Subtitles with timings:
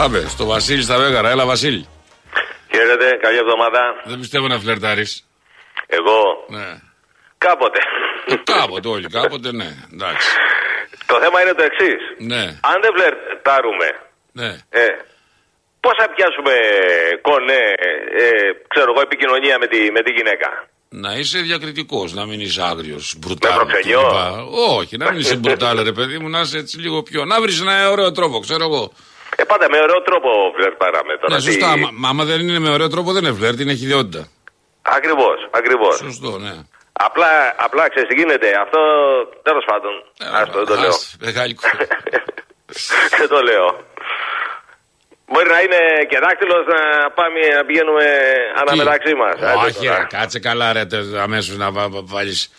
[0.00, 1.88] Πάμε στο Βασίλη στα Βέγαρα, έλα Βασίλη
[2.70, 3.80] Χαίρετε, καλή εβδομάδα.
[4.04, 5.26] Δεν πιστεύω να φλερτάρεις
[5.86, 6.80] Εγώ Ναι
[7.38, 7.78] κάποτε.
[8.26, 10.28] Ε, Κάποτε όλοι, κάποτε ναι, εντάξει
[11.06, 12.00] το θέμα είναι το εξής.
[12.32, 13.88] Ναι, Αν δεν φλερτάρουμε,
[14.32, 14.86] ναι ε,
[15.80, 16.54] πώς θα πιάσουμε
[17.28, 17.62] κονέ,
[18.22, 18.26] ε,
[18.72, 20.48] ξέρω εγώ, επικοινωνία με τη, με τη γυναίκα;
[20.88, 23.50] Να είσαι διακριτικός, να μην είσαι άγριος, μπρουτάλ.
[23.50, 24.02] Με προξενιό.
[24.02, 24.78] κλπ.
[24.78, 27.24] Όχι, να μην είσαι μπρουτάλ, ρε παιδί μου, να είσαι έτσι λίγο πιο.
[27.24, 28.92] Να βρεις ένα ωραίο τρόπο, ξέρω εγώ.
[29.40, 31.34] Ε, πάντα με ωραίο τρόπο φλερτάραμε τώρα.
[31.34, 31.76] Ναι, σωστά.
[31.82, 34.22] Μα, μα άμα δεν είναι με ωραίο τρόπο, δεν είναι φλερτ, είναι χειδιότητα.
[34.82, 35.96] Ακριβώς, ακριβώς.
[35.96, 36.54] Σωστό, ναι.
[36.92, 37.30] Απλά,
[37.66, 38.48] απλά ξέρεις τι γίνεται.
[38.64, 38.80] Αυτό,
[39.42, 39.92] τέλος πάντων,
[40.40, 40.88] άστο, δεν το λέω.
[40.88, 41.96] Ας, Μεγάλη κουβέντα.
[43.18, 43.66] δεν το λέω.
[45.32, 48.04] Μπορεί να είναι και δάκτυλος να πάμε να πηγαίνουμε
[48.60, 49.34] αναμεταξύ μας.
[49.50, 49.98] Άντε Όχι, τώρα.
[49.98, 50.82] ρε, κάτσε καλά, ρε,
[51.22, 51.68] αμέσως να
[52.04, 52.50] βάλεις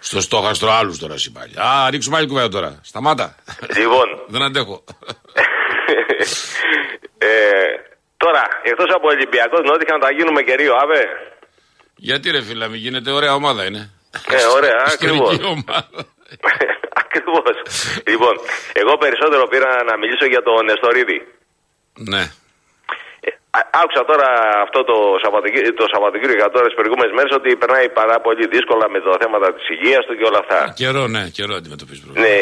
[0.00, 1.52] στο στόχαστρο άλλους τώρα εσύ πάλι.
[1.56, 2.80] Α, ρίξουμε άλλη κουβέντα τώρα.
[2.84, 3.34] Σταμάτα.
[3.76, 4.84] Λοιπόν, δεν αντέχω.
[7.18, 7.28] ε,
[8.16, 11.02] τώρα, εκτός από Ολυμπιακός, νότιχα να τα γίνουμε και Ρίο, αβε.
[11.96, 13.82] Γιατί ρε φίλα, μην γίνεται ωραία ομάδα είναι.
[14.36, 15.34] Ε, ωραία, Ιστορική ακριβώς.
[15.54, 15.88] ομάδα.
[17.02, 17.54] Ακριβώς.
[18.10, 18.34] λοιπόν,
[18.82, 21.18] εγώ περισσότερο πήρα να μιλήσω για τον Νεστορίδη.
[22.12, 22.22] Ναι.
[23.26, 23.28] Ε,
[23.58, 24.28] α- Άκουσα τώρα
[24.66, 28.98] αυτό το Σαββατοκύριακο, το Σαββατοκύριακο τώρα τις προηγούμενες μέρες ότι περνάει πάρα πολύ δύσκολα με
[29.04, 30.58] τα θέματα της υγείας του και όλα αυτά.
[30.82, 32.26] Καιρό, ναι, καιρό αντιμετωπίζει πρόβλημα.
[32.28, 32.38] Ναι,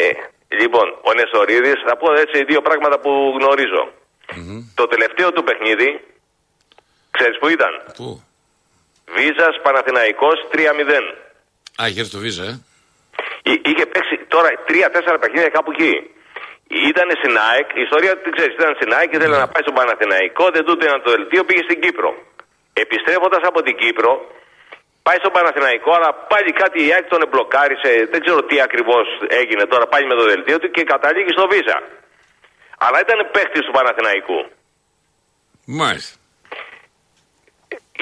[0.61, 3.83] λοιπόν, ο Νεστορίδη, θα πω έτσι δύο πράγματα που γνωριζω
[4.75, 5.89] Το τελευταίο του παιχνίδι,
[7.11, 8.07] ξέρεις που ήταν; Πού;
[9.15, 11.03] Βίζας Παναθηναϊκός 3-0.
[11.81, 12.53] Α, είχε έρθει το βίζα, ε.
[13.51, 15.93] Εί- Είχε παίξει τώρα τρία-τέσσερα παιχνίδια κάπου εκεί.
[16.91, 19.75] Ήταν στην ΑΕΚ, η ιστορία την ξέρεις, ήταν στην ΑΕΚ και ήθελε να πάει στον
[19.79, 22.09] Παναθηναϊκό, δεν του έδιναν το δελτίο, πήγε στην Κύπρο.
[22.83, 24.11] Επιστρέφοντας από την Κύπρο,
[25.07, 29.05] πάει στον Παναθηναϊκό, αλλά πάλι κάτι η ΑΕΚ τον εμπλοκάρισε, δεν ξέρω τι ακριβώς
[29.41, 31.77] έγινε τώρα πάλι με το δελτίο του και καταλήγει στο Βίζα.
[32.85, 34.39] Αλλά ήταν παίχτη του Παναθηναϊκού.
[35.81, 36.15] Μάλιστα.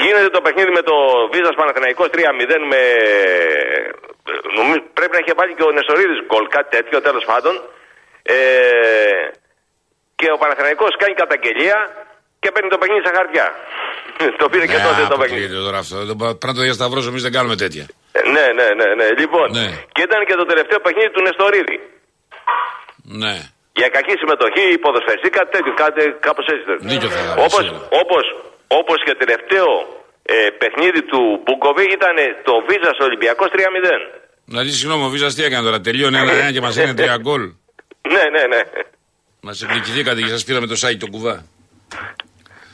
[0.03, 0.95] Γίνεται το παιχνίδι με το
[1.33, 2.19] Βίζα Παναθηναϊκός 3-0
[2.71, 2.81] με.
[4.57, 7.53] Νομίζω, πρέπει να είχε βάλει και ο Νεσορίδης γκολ, κάτι τέτοιο τέλος πάντων.
[8.23, 8.38] Ε,
[10.19, 11.77] και ο Παναθηναϊκός κάνει καταγγελία
[12.45, 13.45] και παίρνει το παιχνίδι στα χαρτιά.
[14.41, 15.44] το πήρε και Ναι, τότε το παιχνίδι.
[15.44, 15.95] αποκλείεται τώρα αυτό.
[16.09, 17.85] Δεν πα- Πρέπει να το διασταυρώσω, εμείς δεν κάνουμε τέτοια.
[18.17, 19.07] Ε, ναι, ναι, ναι, ναι.
[19.22, 19.67] Λοιπόν, Ναι.
[19.95, 21.78] και ήταν και το τελευταίο παιχνίδι του Νεστορίδη.
[23.23, 23.35] Ναι.
[23.79, 26.63] Για κακή συμμετοχή, ποδοσφαιριστή, κάτι τέτοιο, κάτι, κάπως έτσι.
[26.91, 27.88] Δίκιο θα είχα, όπως, σίγουρα.
[28.01, 28.23] όπως,
[28.79, 29.67] όπως και τελευταίο
[30.35, 32.16] ε, παιχνίδι του Μπουκοβί ήταν
[32.47, 34.01] το Βίζας Ολυμπιακός 3-0.
[34.51, 35.79] Δηλαδή, συγγνώμη, ο Βίζας τι έκανε τώρα.
[35.88, 37.44] Τελείωνε ένα-ένα και μας έκανε τρία γκολ.
[38.13, 38.62] Ναι, ναι, ναι.
[39.41, 41.35] Μας εκδικηθήκατε και σας πήραμε το σάκι το κουβά.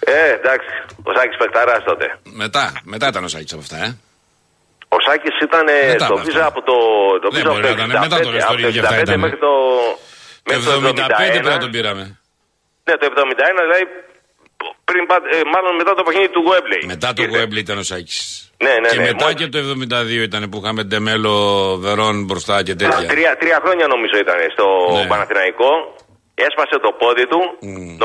[0.06, 0.68] Ε, εντάξει,
[1.04, 2.06] ο Σάκης Πεκταράς τότε.
[2.24, 3.98] Μετά, μετά ήταν ο Σάκης από αυτά, ε.
[4.96, 6.46] Ο Σάκης ήταν ε, Μετά στο από Βίζα αυτά.
[6.52, 6.76] από το,
[7.24, 9.02] το Δεν Βίζα μπορεί από να ήταν, μετά το από Νεστορίδη το και αυτά 65
[9.08, 9.20] ήταν.
[9.20, 9.52] μέχρι το,
[10.44, 11.60] Το μέχρι το 75 πρέπει να 71.
[11.66, 12.04] τον πήραμε.
[12.88, 13.84] Ναι, το 71, δηλαδή
[14.90, 16.84] πριν, πά- ε, μάλλον μετά το παιχνίδι του Γουέμπλεϊ.
[16.94, 17.32] Μετά το Ήρθε.
[17.38, 18.20] Γουέμπλι ήταν ο Σάκης.
[18.66, 21.36] Ναι, ναι, και ναι, μετά μόλις- και το 72 ήταν που είχαμε Ντεμέλο,
[21.86, 23.06] Βερόν μπροστά και τέτοια.
[23.14, 24.66] Τρία, τρία χρόνια νομίζω ήταν στο
[24.98, 25.08] Ναι.
[25.12, 25.72] Παναθηναϊκό.
[26.48, 27.40] Έσπασε το πόδι του,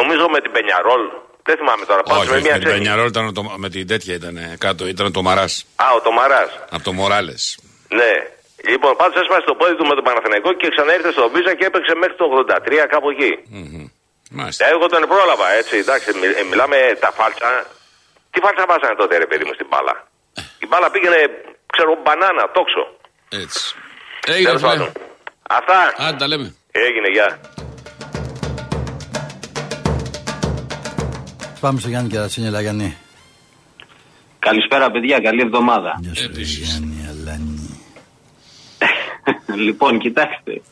[0.01, 1.05] νομίζω με την Πενιαρόλ.
[1.47, 2.03] Δεν θυμάμαι τώρα.
[2.03, 2.83] πάντως Όχι, με όχι, μια με την ξένη.
[2.83, 5.55] Πενιαρόλ ήταν το, με την τέτοια ήταν κάτω, ήταν το Μαράς.
[5.85, 6.51] Α, ο Τομαράς.
[6.75, 7.43] Από το Μοράλες.
[7.99, 8.13] Ναι.
[8.73, 11.93] Λοιπόν, πάντως έσπασε το πόδι του με τον Παναθηναϊκό και ξαναήρθε στο Βίζα και έπαιξε
[12.03, 13.33] μέχρι το 83 κάπου εκεί.
[13.59, 13.85] Μμμ.
[14.39, 14.63] Μάλιστα.
[14.67, 17.51] Ε, Εγώ τον πρόλαβα, έτσι, εντάξει, μι- ε, μιλάμε τα φάλτσα.
[18.33, 19.95] Τι φάλτσα βάζανε τότε, ρε παιδί μου, στην μπάλα;
[20.65, 21.19] Η μπάλα πήγαινε,
[21.73, 22.83] ξέρω, μπανάνα, τόξο.
[23.43, 23.63] Έτσι.
[24.33, 24.71] Έγινε Τέλος φίλε.
[24.73, 24.89] πάντων.
[25.59, 25.79] Αυτά.
[26.07, 26.47] Άντε τα λέμε.
[26.87, 27.29] Έγινε, γεια.
[31.67, 32.97] Πάμε στο Γιάννη Κερατσίνη Λαγιανή.
[34.39, 35.99] Καλησπέρα παιδιά, καλή εβδομάδα.
[36.01, 36.69] Γεια σου, Επίσης.
[36.69, 37.81] Γιάννη Αλάνη.
[39.67, 40.63] λοιπόν, κοιτάξτε.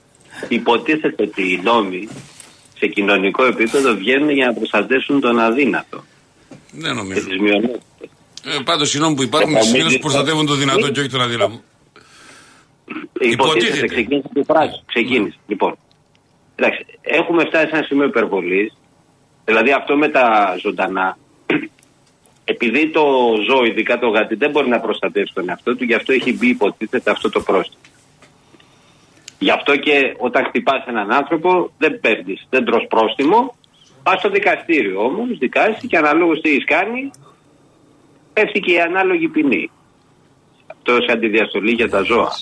[0.49, 2.09] Υποτίθεται ότι οι νόμοι
[2.79, 6.05] σε κοινωνικό επίπεδο βγαίνουν για να προστατεύσουν τον αδύνατο
[6.73, 7.27] Δεν και νομίζω.
[7.29, 7.81] τις μειονότητες.
[8.45, 11.21] Ε, Πάντως οι νόμοι που υπάρχουν Ε, συνήθω μην- προστατεύουν το δυνατό και όχι τον
[11.21, 11.63] αδύναμο.
[13.21, 13.87] Υποτίθεται, Υποτίθεται.
[13.87, 14.83] ξεκίνησε τη φράση.
[14.87, 15.37] Ξεκίνησε.
[15.47, 15.77] Λοιπόν,
[16.55, 18.73] εντάξει, έχουμε φτάσει σε ένα σημείο υπερβολής.
[19.45, 21.19] Δηλαδή αυτό με τα ζωντανά,
[22.55, 23.03] επειδή το
[23.49, 26.49] ζώο, ειδικά το γάτι, δεν μπορεί να προστατεύσει τον εαυτό του, γι' αυτό έχει μπει
[26.49, 27.83] υποτίθεται αυτό το πρόστιμο.
[29.39, 33.55] Γι' αυτό και όταν χτυπάς έναν άνθρωπο δεν παίρνεις, δεν τρως πρόστιμο,
[34.05, 37.11] Πας στο δικαστήριο όμως, δικάζεσαι και αναλόγως τι έχεις κάνει,
[38.33, 39.71] πέφτει και η ανάλογη ποινή.
[40.67, 42.33] Αυτό σε αντιδιαστολή για τα ζώα.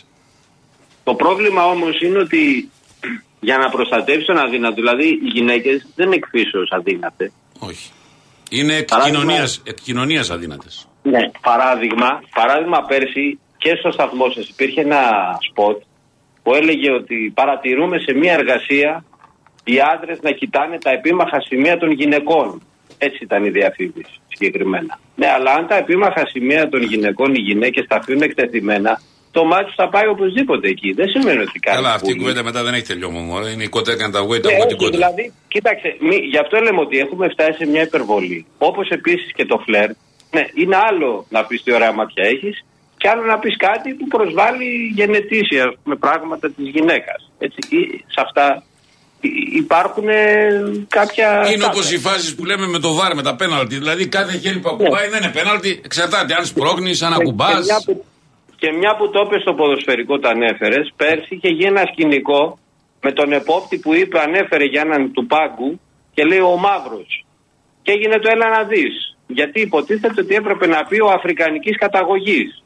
[1.04, 2.70] Το πρόβλημα όμως είναι ότι
[3.46, 7.32] για να προστατεύσει τον αδύνατο, δηλαδή οι γυναίκες δεν είναι εκφύσεω αδύνατες.
[7.58, 7.90] Όχι.
[8.50, 10.88] Είναι εκ Παράδειγμα- κοινωνίας, εκ κοινωνίας αδύνατες.
[11.02, 11.22] Ναι.
[11.40, 15.00] Παράδειγμα, παράδειγμα πέρσι και στο σταθμό σας υπήρχε ένα
[15.50, 15.82] σποτ
[16.42, 19.04] που έλεγε ότι παρατηρούμε σε μια εργασία
[19.64, 22.62] οι άντρες να κοιτάνε τα επίμαχα σημεία των γυναικών.
[22.98, 24.98] Έτσι ήταν η διαφήμιση συγκεκριμένα.
[25.16, 29.00] Ναι, αλλά αν τα επίμαχα σημεία των γυναικών οι γυναίκες τα αφήνουν εκτεθειμένα,
[29.36, 30.92] το μάτι τους θα πάει οπωσδήποτε εκεί.
[30.92, 31.76] Δεν σημαίνει ότι κάνει.
[31.76, 32.20] Καλά, αυτή η πουλί.
[32.22, 33.48] κουβέντα μετά δεν έχει τελειώμα μόνο.
[33.48, 34.96] Είναι η κότα έκανε τα γουέτα Ναι, από την όχι, κότα.
[34.96, 38.46] δηλαδή, κοίταξε, μη, γι' αυτό λέμε ότι έχουμε φτάσει σε μια υπερβολή.
[38.58, 39.88] Όπως επίσης και το φλερ,
[40.34, 42.64] ναι, είναι άλλο να πεις τι ωραία μάτια έχεις
[42.96, 47.30] και άλλο να πεις κάτι που προσβάλλει γενετήσια με πράγματα της γυναίκας.
[48.14, 48.62] Σε αυτά
[49.20, 50.14] υ- υπάρχουν ε,
[50.88, 51.28] κάποια.
[51.54, 51.96] Είναι όπως κάποια.
[51.96, 53.76] οι φάσεις που λέμε με το βάρ, με τα πέναλτι.
[53.78, 55.80] Δηλαδή κάθε χέρι που ακουμπάει δεν είναι πέναλτι.
[55.84, 57.46] Εξαρτάται αν σπρώχνεις, αν Και- ακουμπά.
[58.62, 61.66] Και, μια που, και μια που το είπε στο ποδοσφαιρικό το ανέφερες, πέρσι είχε γίνει
[61.66, 62.58] ένα σκηνικό
[63.00, 65.80] με τον επόπτη που είπε, ανέφερε για έναν του πάγκου
[66.14, 67.24] και λέει ο μαύρος.
[67.82, 69.16] Και έγινε το έλα να δεις.
[69.26, 72.61] Γιατί υποτίθεται ότι έπρεπε να πει ο αφρικανικής καταγωγής.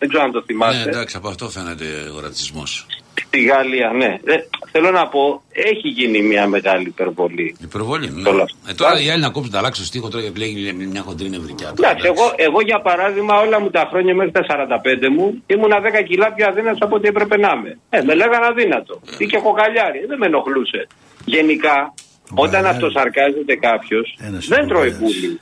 [0.00, 0.88] Δεν ξέρω αν το Ναι, θυμάστε.
[0.90, 1.84] εντάξει, από αυτό φαίνεται
[2.16, 2.86] ο ρατσισμός.
[3.26, 4.06] Στη Γαλλία, ναι.
[4.24, 4.36] Ε,
[4.72, 7.56] θέλω να πω, έχει γίνει μια μεγάλη υπερβολή.
[7.62, 8.10] Υπερβολή.
[8.10, 8.28] Ναι.
[8.28, 8.56] Όλα αυτά.
[8.70, 11.72] Ε, τώρα οι άλλοι να κόψουν τα αλλάξουν στίχος τώρα και λέει μια χοντρή νευρικιά.
[11.76, 15.76] τώρα, Εντάξει, εγώ, εγώ για παράδειγμα όλα μου τα χρόνια μέχρι τα 45 μου ήμουνα
[15.80, 17.78] 10 κιλά πιο αδύνατος από ό,τι έπρεπε να είμαι.
[17.90, 19.00] Ε, με λέγανε αδύνατο.
[19.18, 20.06] Ή και κοκαλιάρι.
[20.08, 20.86] Δεν με ενοχλούσε.
[21.24, 21.94] Γενικά,
[22.30, 22.66] όταν Κοκαλιάρι.
[22.76, 25.20] αυτοσαρκάζεται κάποιος, Ένας δεν τρώει κοκαλιάρης.
[25.20, 25.38] πουλί.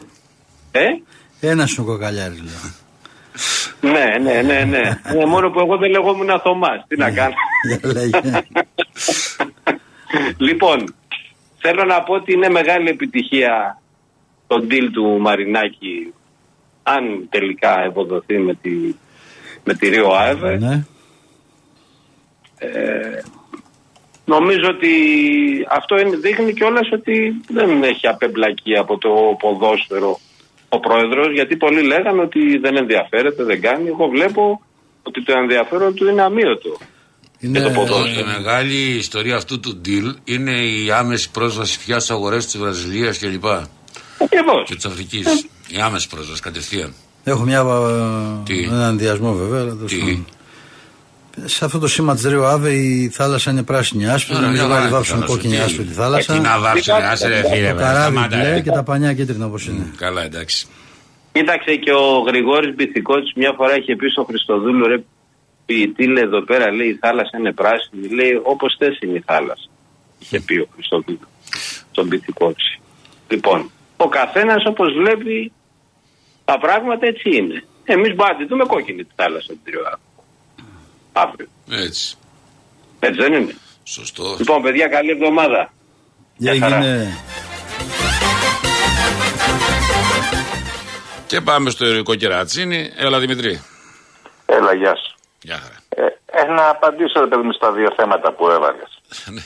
[0.72, 0.84] Ε;
[1.40, 2.72] Ένας σου κοκαλιάρι, λέω.
[3.80, 5.00] Ναι, ναι, ναι, ναι.
[5.04, 6.84] ε, μόνο που εγώ δεν λεγόμουν Θωμάς.
[6.88, 7.34] Τι να κάνω.
[7.68, 8.20] Για λέγε.
[10.38, 10.94] λοιπόν,
[11.58, 13.80] θέλω να πω ότι είναι μεγάλη επιτυχία
[14.46, 16.12] το deal του Μαρινάκη
[16.82, 18.70] αν τελικά ευοδοθεί με τη,
[19.64, 20.56] με τη Ρίο Άεβε.
[20.56, 20.84] Ναι.
[24.24, 24.90] Νομίζω ότι
[25.68, 30.18] αυτό είναι, δείχνει κιόλας ότι δεν έχει απεμπλακεί από το ποδόσφαιρο
[30.68, 33.88] ο πρόεδρος, γιατί πολλοί λέγανε ότι δεν ενδιαφέρεται, δεν κάνει.
[33.88, 34.60] Εγώ βλέπω
[35.02, 36.76] ότι το ενδιαφέρον του είναι αμύωτο.
[37.40, 38.30] Είναι, το ποδόσφαιρο.
[38.30, 43.18] Η μεγάλη ιστορία αυτού του deal είναι η άμεση πρόσβαση πια στις αγορές της Βραζιλίας
[43.18, 43.44] κλπ.
[44.18, 44.68] Ακριβώς.
[44.68, 45.46] Και της Αφρικής.
[45.68, 46.94] Η άμεση πρόσβαση κατευθείαν.
[47.24, 49.60] Έχω μια, ε, Τι; έναν ενδιασμό βέβαια.
[49.60, 50.24] αλλά τέλος Τι;
[51.38, 51.48] Πάντων.
[51.48, 54.34] Σε αυτό το σήμα της Ρίο Άβε η θάλασσα είναι πράσινη άσπρη.
[54.34, 55.94] Ωραία, Νομίζω μια βάλει χαρά βάψουν η θάλασσα, κόκκινη τι άσπρη τη έγινε.
[56.02, 56.32] θάλασσα.
[56.34, 57.68] Τι να βάψουν, άσε ρε φίλε.
[57.68, 58.60] Το βρε, καράβι σταμάτα, μπλε ρε.
[58.60, 59.92] και τα πανιά κίτρινα όπως είναι.
[59.96, 60.66] Καλά, εντάξει.
[61.32, 64.98] Κοίταξε και ο Γρηγόρης Μπιθικότης μια φορά είχε πει στο Χριστοδούλου ρε
[65.66, 69.68] ποιητή λέει εδώ πέρα λέει η θάλασσα είναι πράσινη λέει όπως θες είναι η θάλασσα
[70.18, 71.28] είχε πει ο Χριστοδούλου
[71.90, 72.62] στον Μπιθικότη
[73.28, 75.52] λοιπόν ο καθένας όπως βλέπει
[76.44, 80.00] τα πράγματα έτσι είναι εμείς μπορούμε να τη δούμε κόκκινη τη θάλασσα την τριάδα
[81.20, 82.16] αύριο Έτσι.
[83.00, 83.54] έτσι δεν είναι;
[83.84, 84.36] Σωστό.
[84.38, 85.72] λοιπόν παιδιά καλή εβδομάδα
[86.36, 86.76] Για Γεια χαρά.
[86.84, 87.18] έγινε.
[91.26, 92.90] Και πάμε στο ερωικό κερατσίνι.
[92.96, 93.62] Έλα Δημητρή.
[94.46, 95.14] Έλα, γεια σου.
[95.42, 95.76] Γεια χαρά.
[95.88, 98.90] Ε, ε, να απαντήσω ρε παιδί μου στα δύο θέματα που έβαλες.
[99.36, 99.42] Ναι,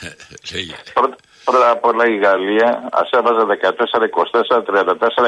[0.52, 0.74] λέγε.
[0.94, 5.26] Πρώτα, πρώτα απ' όλα η Γαλλία ας έβαζε 14, 24,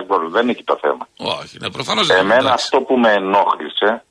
[0.00, 0.30] 104 γκολ.
[0.30, 1.08] Δεν είναι εκεί το θέμα.
[1.16, 2.24] Όχι, ναι, προφανώς δεν είναι.
[2.24, 2.64] Εμένα εντάξει.
[2.64, 4.04] αυτό που με ενόχλησε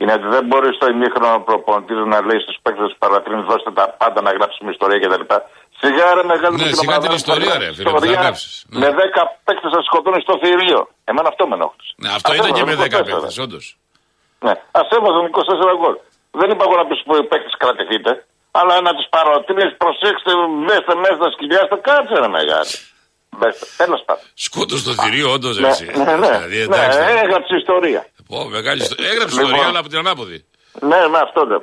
[0.00, 3.84] είναι ότι δεν μπορείς στο ημίχρονο προπονητής να λέει στους παίκτες τους παρατρύνει δώστε τα
[4.00, 5.24] πάντα να γράψουμε ιστορία κτλ.
[5.80, 8.06] Σιγά ρε μεγάλη Ναι, μου σιγά ομάδα, την να ιστορία, γράψεις ρε, φίλε, που θα
[8.06, 8.52] ιστορία γράψεις.
[8.68, 8.78] Ναι.
[8.82, 10.80] Με 10 παίκτες να σκοτώνει στο θηρίο.
[11.10, 11.92] Εμένα αυτό με ενόχλησε.
[12.02, 13.04] Ναι, αυτό Ας ήταν και με έβαζαν 10 24.
[13.06, 13.64] παίχτε, όντως.
[14.46, 15.94] Ναι, ας έβαζαν 24 γκολ.
[16.40, 18.10] Δεν είπα εγώ να πεις που οι παίκτες κρατηθείτε,
[18.58, 20.30] αλλά να του παροτρύνει, προσέξτε,
[20.64, 22.74] μπέστε μέσα, τα σκυλιάστε, κάτσε ρε μεγάλη.
[23.38, 24.24] Μπέστε, τέλος πάντων.
[24.46, 25.84] Σκότω στο θηρίο, όντως Ναι, έτσι.
[26.04, 26.98] ναι, ναι, Δηλαδή, ναι, εντάξει.
[27.24, 28.02] έγραψε ιστορία.
[28.30, 29.08] Πω, μεγάλη ιστορία.
[29.12, 29.50] Έγραψε Λοιπόν.
[29.50, 30.38] ιστορία, αλλά από την ανάποδη.
[30.90, 31.62] Ναι, ναι, αυτό λέω.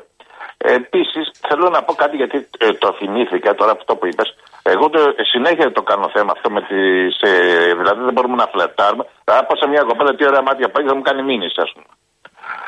[0.80, 4.30] Επίσης, θέλω να πω κάτι γιατί ε, το θυμήθηκα τώρα αυτό που είπες.
[4.74, 7.14] Εγώ το, ε, συνέχεια το κάνω θέμα αυτό με τις.
[7.32, 9.04] Ε, δηλαδή δεν μπορούμε να φλερτάρουμε.
[9.24, 11.86] Θα πάω σε μια κοπέλα, τι ωραία μάτια πάει, θα μου κάνει μήνυση, ας πούμε.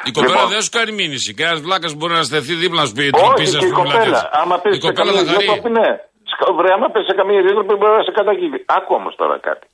[0.10, 0.50] Η κοπέλα Λοιπόν.
[0.54, 1.30] δεν σου κάνει μήνυση.
[1.36, 3.72] Και ένα βλάκας μπορεί να στεθεί δίπλα να σου πει το Όχι, πίσω και η
[3.82, 4.30] κοπέλα.
[4.42, 5.44] Άμα πεις Η σε κοπέλα καμία θα χαρεί.
[5.46, 5.90] ιδιότροπη, ναι.
[6.32, 8.60] Σκα- Βρε, άμα πέσει σε καμία ιδιότροπη, μπορεί να σε καταγγείλει.
[8.78, 9.66] Άκου όμως τώρα κάτι.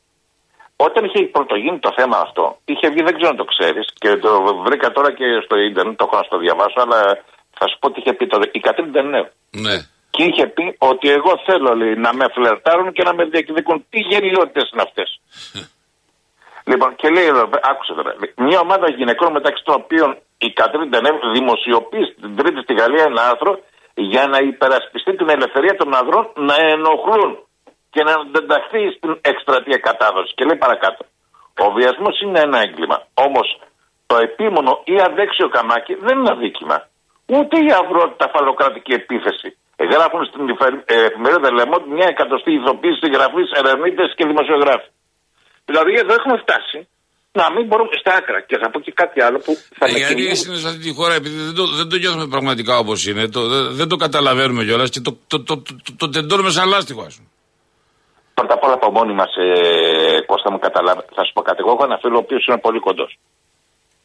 [0.76, 4.32] Όταν είχε πρωτογίνει το θέμα αυτό, είχε βγει, δεν ξέρω αν το ξέρεις, και το
[4.66, 7.00] βρήκα τώρα και στο ίντερνετ, το έχω να στο διαβάσω, αλλά
[7.58, 8.50] θα σου πω τι είχε πει τότε.
[8.54, 9.28] Η Κατρίν Ντενεύ.
[9.52, 9.76] Ναι.
[10.10, 13.86] Και είχε πει ότι εγώ θέλω λέει, να με φλερτάρουν και να με διεκδικούν.
[13.90, 15.10] Τι γελιότητες είναι αυτές;
[16.70, 18.16] λοιπόν, και λέει εδώ, άκουσε τώρα.
[18.20, 23.04] λέει, Μια ομάδα γυναικών μεταξύ των οποίων η Κατρίν Ντενεύ δημοσιοποιεί την Τρίτη στη Γαλλία
[23.04, 23.60] ένα άρθρο
[23.94, 27.45] για να υπερασπιστεί την ελευθερία των ανδρών να ενοχλούν
[27.96, 30.34] και να ενταχθεί στην εκστρατεία κατάδοσης.
[30.38, 31.02] Και λέει παρακάτω.
[31.66, 32.98] Ο βιασμός είναι ένα έγκλημα.
[33.28, 33.48] Όμως
[34.10, 36.78] το επίμονο ή αδέξιο καμάκι δεν είναι αδίκημα.
[37.36, 39.50] Ούτε η αυρότητα φαλοκρατική επίθεση.
[39.94, 44.90] Γράφουν στην εφε- ε, εφημερίδα Λεμόντ μια εκατοστή ηθοποίηση, συγγραφείς, ερευνήτες και δημοσιογράφοι.
[45.70, 46.80] Δηλαδή εδώ έχουμε φτάσει
[47.40, 48.40] να μην μπορούμε στα άκρα.
[48.50, 50.32] Και θα πω και κάτι άλλο που θα Ε, με γιατί κυνηγήσει.
[50.42, 53.24] εσύ είναι σε αυτή τη χώρα, επειδή δεν το, δεν το νιώθουμε πραγματικά όπως είναι,
[53.36, 56.68] το, δεν, δεν το καταλαβαίνουμε κιόλας και το, το, το, το, το, το τεντώνουμε σαν
[56.74, 57.28] λάστιχο, ας πούμε.
[58.38, 61.02] Πρώτα απ' όλα από μόνοι μας, ε, Κώστα μου καταλάβει.
[61.16, 61.60] Θα σου πω κάτι.
[61.64, 63.12] Εγώ έχω ένα φίλο ο οποίος είναι πολύ κοντός.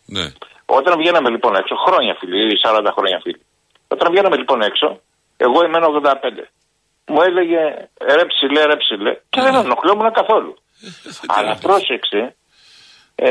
[0.06, 0.26] Ναι.
[0.66, 3.42] Όταν βγαίναμε λοιπόν έξω, χρόνια φίλοι, 40 χρόνια φίλοι.
[3.88, 5.00] Όταν βγαίναμε λοιπόν έξω,
[5.36, 6.46] εγώ ήμουν 85.
[7.06, 7.60] Μου έλεγε
[8.16, 9.12] ρε ψηλέ, ρε ψηλέ.
[9.30, 10.54] Και δεν ενοχλόμουν καθόλου.
[11.36, 12.36] Αλλά πρόσεξε,
[13.14, 13.30] ε,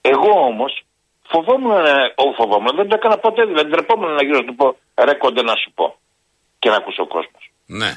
[0.00, 0.84] εγώ όμως
[1.22, 3.44] φοβόμουν, ε, όχι φοβόμουν, δεν το έκανα ποτέ.
[3.44, 5.96] Δηλαδή ντρεπόμουν να γύρω να του πω ρε κοντέ να σου πω
[6.58, 7.50] και να ακούσει ο κόσμος.
[7.66, 7.90] Ναι.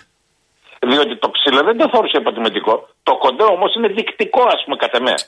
[0.89, 2.73] Διότι το ψηλέ δεν το θεωρούσε υποτιμητικό.
[3.07, 5.21] Το κοντέ όμως είναι δεικτικό, ας πούμε, κατά μένα.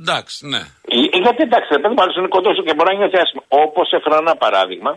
[0.00, 0.62] Εντάξει, ναι.
[0.94, 3.42] Ε, Γιατί εντάξει, ρε παιδί μου, άλλος είναι κοντός και μπορεί να νιώθει άσχημα.
[3.64, 4.92] Όπως έφερα ένα παράδειγμα,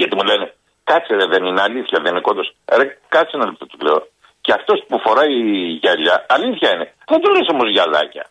[0.00, 0.46] γιατί μου λένε,
[0.90, 2.48] κάτσε ρε, δεν είναι αλήθεια, δεν είναι κοντός.
[2.78, 2.84] Ρε,
[3.14, 4.00] κάτσε ένα λεπτό του λέω.
[4.44, 5.34] Και αυτός που φοράει
[5.82, 6.86] γυαλιά, αλήθεια είναι.
[7.10, 8.24] Δεν τον λες όμως γυαλάκια.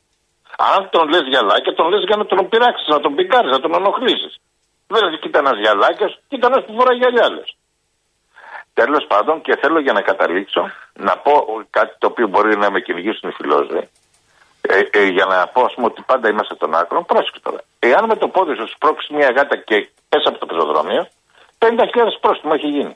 [0.74, 3.74] Αν τον λες γυαλάκια, τον λες για να τον πειράξεις, να τον πικάρεις, να τον
[3.80, 4.34] ενοχλήσεις.
[4.88, 7.50] Δεν λε, κοίτα ένας γυαλάκια, κοίτα ένα που φοράει γυαλιά, λες.
[8.80, 10.62] Τέλος πάντων, και θέλω για να καταλήξω
[10.94, 11.34] να πω
[11.70, 13.82] κάτι το οποίο μπορεί να με κυνηγήσουν οι φιλόζοι.
[14.62, 17.60] Ε, ε, για να πω, ας πούμε, ότι πάντα είμαστε των άκρων, πρόσεξε τώρα.
[17.80, 19.76] Εάν με το πόδι σου σπρώξει μια γάτα και
[20.10, 21.04] πέσει από το πεζοδρόμιο,
[21.60, 22.96] 50.000 πρόστιμο έχει γίνει.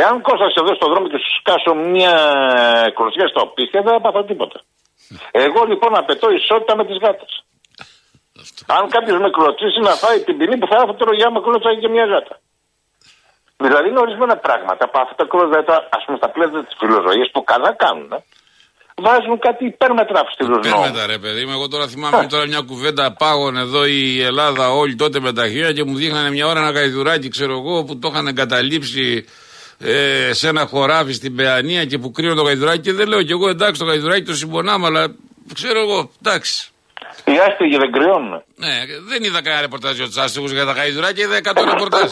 [0.00, 2.14] Εάν κόστασε εδώ στον δρόμο και σου σκάσω μια
[2.96, 4.58] κροσιά στα οπίστια, δεν θα πάθω τίποτα.
[5.30, 7.32] Εγώ λοιπόν απαιτώ ισότητα με τις γάτες.
[8.66, 11.40] Αν κάποιος με κλωτσίσει να φάει την ποινή που θα έρθω τώρα για να με
[11.40, 12.34] κλωτσάει και μια γάτα.
[13.64, 15.58] Δηλαδή είναι ορισμένα πράγματα που αυτά τα κρόζα,
[15.96, 18.18] ας πούμε, στα πλαίσια της φιλοζωίας που καλά κάνουν, ε,
[19.02, 20.62] βάζουν κάτι υπέρμετρα αυστηρού νόμου.
[20.62, 24.94] Πέρμετα ρε παιδί μου, εγώ τώρα θυμάμαι τώρα μια κουβέντα πάγων εδώ η Ελλάδα όλη
[24.94, 28.08] τότε με τα χέρια και μου δείχνανε μια ώρα ένα γαϊδουράκι ξέρω εγώ που το
[28.12, 29.24] είχαν εγκαταλείψει
[29.78, 33.32] ε, σε ένα χωράφι στην Παιανία και που κρύωνε το γαϊδουράκι και δεν λέω κι
[33.32, 35.14] εγώ εντάξει το γαϊδουράκι το συμπονάμε αλλά
[35.54, 36.70] ξέρω εγώ εντάξει.
[37.24, 38.34] Οι άστεγοι δεν κρυώνουν.
[38.64, 38.74] Ναι,
[39.10, 42.10] δεν είδα κανένα ρεπορτάζ για τους άστεγους για τα γαϊδουράκια, είδα 100 ρεπορτάζ.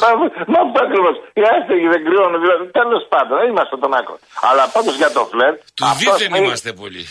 [0.52, 1.14] Μα αυτό ακριβώς.
[1.38, 2.38] Οι άστεγοι δεν κρυώνουν.
[2.44, 4.16] Δηλαδή, τέλος πάντων, δεν είμαστε τον άκρο.
[4.48, 5.52] Αλλά πάντως για το φλερ.
[5.76, 7.04] Τους αυτός δίθεν είναι- είμαστε πολύ.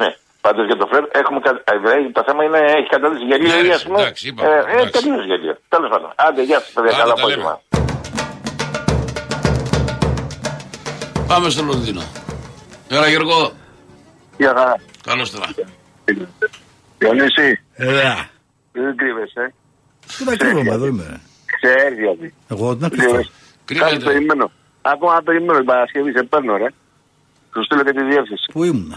[0.00, 0.08] Ναι.
[0.46, 1.38] Πάντως για το φλερ έχουμε.
[1.46, 4.00] κα- ε, δηλαδή, Το θέμα είναι έχει καταλήξει γελίο Ναι, ή ρε, ας πούμε.
[4.00, 4.92] εντάξει, είπαμε, ε, εντάξει.
[4.96, 5.54] τελείως γελίο.
[5.74, 6.10] Τέλος πάντων.
[6.26, 6.90] Άντε, γεια σας, παιδιά.
[6.90, 7.52] Άντε, Καλά τα απόγευμα.
[11.30, 12.02] Πάμε στο Λονδίνο.
[12.88, 13.52] Έλα Γιώργο,
[14.36, 14.74] Γεια χαρά.
[15.08, 15.46] καλώς τώρα.
[16.98, 18.28] Διονύση, Ελά.
[18.72, 19.54] δεν κρύβεσαι.
[20.18, 21.20] Πού να κρύβομαι, εδώ είμαι.
[21.60, 22.34] Ξέρει γιατί.
[22.48, 23.12] Εγώ τι να κρυφτώ.
[23.12, 23.28] Κάτι
[23.64, 24.04] Κρύβεται.
[24.04, 24.50] περιμένω.
[24.82, 26.66] Ακόμα περιμένω την Παρασκευή, σε παίρνω, ρε.
[27.54, 28.44] Σου στείλω και τη διεύθυνση.
[28.52, 28.96] Πού ήμουν.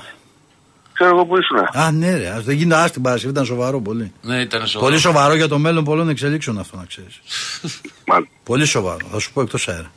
[0.93, 1.57] Ξέρω εγώ που ήσουν.
[1.81, 2.29] Α, ναι, ρε.
[2.29, 4.11] Ας δεν γίνει α την Παρασκευή, ήταν σοβαρό πολύ.
[4.21, 4.89] Ναι, ήταν σοβαρό.
[4.89, 7.19] Πολύ σοβαρό για το μέλλον πολλών εξελίξεων αυτό να ξέρεις.
[8.07, 8.27] Μάλλον.
[8.43, 9.07] Πολύ σοβαρό.
[9.11, 9.91] Θα σου πω εκτός αέρα.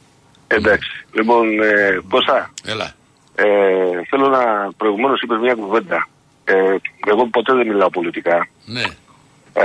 [0.47, 1.07] Εντάξει.
[1.13, 2.93] Λοιπόν, ε, Κώστα, Έλα.
[3.35, 3.45] ε,
[4.11, 6.09] θέλω να προηγουμένως είπες μια κουβέντα.
[6.45, 8.49] Ε, εγώ ποτέ δεν μιλάω πολιτικά.
[8.65, 8.83] Ναι.
[9.53, 9.65] Ε,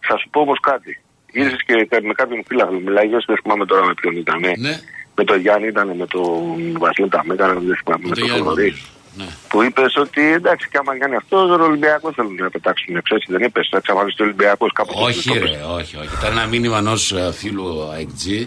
[0.00, 1.00] θα σου πω όμως κάτι.
[1.32, 4.40] Γύρισες και με κάποιον φίλο μιλάγες, δεν θυμάμαι τώρα με ποιον ήταν.
[4.58, 4.80] Ναι.
[5.14, 8.42] Με τον Γιάννη ήταν, με τον Βασίλη Ταμέκα, δεν θυμάμαι, Με με το τον Γιάννη
[8.42, 8.62] Θοδωρή.
[8.62, 8.86] νομίζω.
[9.16, 9.24] Ναι.
[9.48, 13.14] Που είπες ότι εντάξει, και άμα κάνει αυτός, τον Ολυμπιακός θέλουν να πετάξουν έξω.
[13.14, 16.08] Έτσι δεν είπες, θα εξαφανιστεί ο Ολυμπιακός κάπου Όχι, ρε, όχι, όχι.
[16.18, 18.46] Ήταν ένα μήνυμα ενός φίλου AXG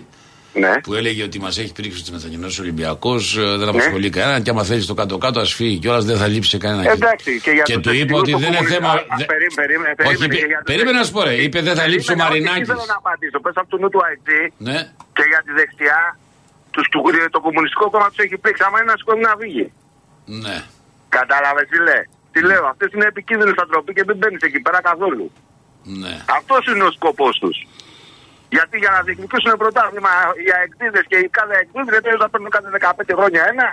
[0.59, 0.73] Ναι.
[0.81, 4.85] που έλεγε ότι μας έχει πρίξει τι μετακινήσει Ολυμπιακός, δεν απασχολεί κανέναν και άμα θέλει
[4.85, 6.91] το κάτω-κάτω, ας φύγει κιόλας, δεν θα λείψει σε κανένα.
[6.91, 8.89] Εντάξει, και για και τους του είπα εθνικούς ότι του δεν είναι κομμουνι- θέμα.
[8.89, 11.21] Α, α, δε- περίμενε, περίμενε, Όχι, περίμενε, είπε- και για τους περίμενε να σου πω,
[11.21, 11.29] ρε.
[11.29, 12.67] εθνικούς- Είπε δεν θα λείψει ο Περίμενε, όχι, Μαρινάκης.
[12.67, 13.37] τι θέλω να απαντήσω.
[13.45, 14.29] Πες από του νου του IT
[14.67, 14.79] Ναι,
[15.15, 15.99] και για τη δεξιά,
[16.73, 16.99] τους, του,
[17.35, 18.61] το κομμουνιστικό κόμμα τους έχει πρίξει.
[18.67, 19.65] Άμα είναι να σηκώνει να φύγει.
[20.45, 20.57] ναι.
[21.17, 25.25] Κατάλαβες τι λέει; Τι λέω, αυτές είναι επικίνδυνες ανθρωποί και δεν μπαίνεις εκεί πέρα καθόλου.
[26.01, 26.13] ναι.
[26.37, 27.57] Αυτός είναι ο σκοπός τους.
[28.55, 30.11] Γιατί για να διεκδικήσουν πρωτάθλημα
[30.43, 33.67] οι αεκτήδε και οι κάθε αεκτήδε, γιατί θα παίρνουν κάθε 15 χρόνια ένα,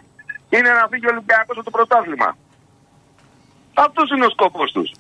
[0.54, 2.30] είναι να φύγει ο Ολυμπιακός από το πρωτάθλημα.
[3.84, 4.90] Αυτός είναι ο σκοπός τους.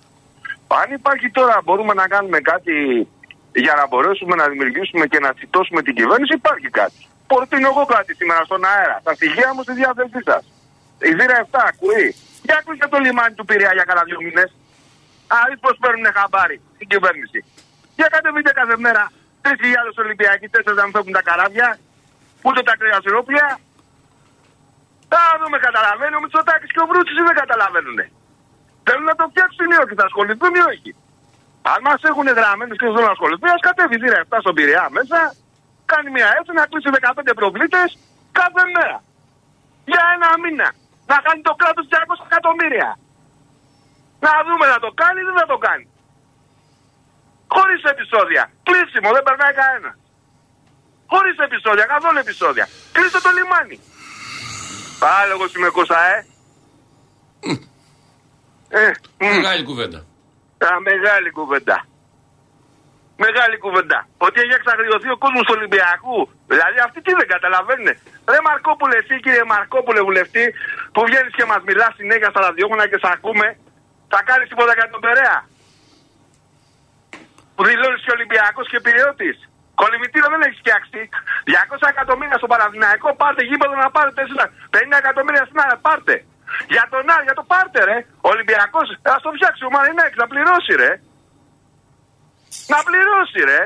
[0.80, 2.74] Αν υπάρχει τώρα, μπορούμε να κάνουμε κάτι
[3.64, 7.00] για να μπορέσουμε να δημιουργήσουμε και να τσιτώσουμε την κυβέρνηση, υπάρχει κάτι.
[7.30, 8.96] Προτείνω εγώ κάτι σήμερα στον αέρα.
[9.06, 10.42] Τα στοιχεία μου στη διάθεσή σας.
[11.08, 12.06] Η Δήρα 7, ακούει.
[12.46, 14.50] Για ακούστε το λιμάνι του Πειραιά για κανένα δύο μήνες.
[15.34, 17.38] Α, δεις πώς παίρνουν χαμπάρι στην κυβέρνηση.
[17.98, 19.02] Για κατεβείτε κάθε μέρα
[19.42, 21.68] 3.000 Ολυμπιακοί, 4 να μην φεύγουν τα καράβια,
[22.46, 23.46] ούτε τα κρεασιρόπλια.
[25.18, 27.98] Α, δούμε, καταλαβαίνει ο Μητσοτάκης και ο Βρούτσης ή δεν καταλαβαίνουν.
[28.86, 30.90] Θέλουν να το φτιάξουν ή όχι, θα ασχοληθούν ή όχι.
[31.72, 34.54] Αν μας έχουν γραμμένους και δεν θέλουν να ασχοληθούν, ας κατέβεις η Δήρα 7 στον
[34.56, 35.18] Πειραιά μέσα,
[35.92, 37.88] κάνει μια έτσι να κλείσει 15 προβλήτες
[38.40, 38.98] κάθε μέρα.
[39.90, 40.68] Για ένα μήνα.
[41.12, 42.90] να κάνει το κράτος 200 εκατομμύρια.
[44.24, 45.86] Να δούμε να το κάνει ή δεν θα το κάνει.
[47.54, 48.42] Χωρίς επεισόδια.
[48.68, 49.96] Κλείσιμο, δεν περνάει κανένας.
[51.12, 52.64] Χωρίς επεισόδια, καθόλου επεισόδια.
[52.94, 53.76] Κλείστε το λιμάνι.
[55.02, 56.16] Πάλι εγώ είμαι κόσα, ε.
[58.80, 58.90] Ε,
[59.20, 59.24] μ.
[59.36, 59.98] Μεγάλη κουβέντα.
[60.66, 61.76] Α, μεγάλη κουβέντα.
[63.24, 63.98] Μεγάλη κουβέντα.
[64.26, 66.18] Ότι έχει εξαγριωθεί ο κόσμος του Ολυμπιακού.
[66.52, 67.88] Δηλαδή αυτοί τι δεν καταλαβαίνουν.
[68.32, 70.44] Ρε Μαρκόπουλε, εσύ κύριε Μαρκόπουλε βουλευτή,
[70.92, 73.46] που βγαίνεις και μας μιλάς συνέχεια στα ραδιόφωνα και σε ακούμε,
[74.12, 75.38] θα κάνεις τίποτα για τον Περέα.
[77.62, 79.38] Που δηλώνεις και Ολυμπιακός και Πυραιώτης.
[79.80, 81.00] Κολυμητήρα δεν έχεις φτιάξει.
[81.46, 84.22] 200 εκατομμύρια στο Παναδημαϊκό, πάρτε γήπεδο να πάρετε
[84.74, 86.16] 50 εκατομμύρια στην άλλη, πάρτε.
[86.74, 87.98] Για τον Άρη, για το πάρτε ρε.
[88.26, 90.92] Ο Ολυμπιακός, ας το φτιάξει ο Μαρινέκ, να πληρώσει ρε.
[92.72, 93.60] Να πληρώσει ρε.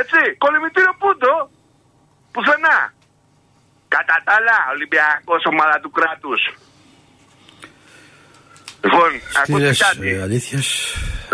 [0.00, 1.34] Έτσι, κολυμητήριο πούντο.
[2.32, 2.78] Πουθενά.
[3.94, 6.40] Κατά τα άλλα, Ολυμπιακός ομάδα του κράτους.
[8.84, 10.68] Λοιπόν, ακούστε Στήλες κάτι; ε, αλήθειες.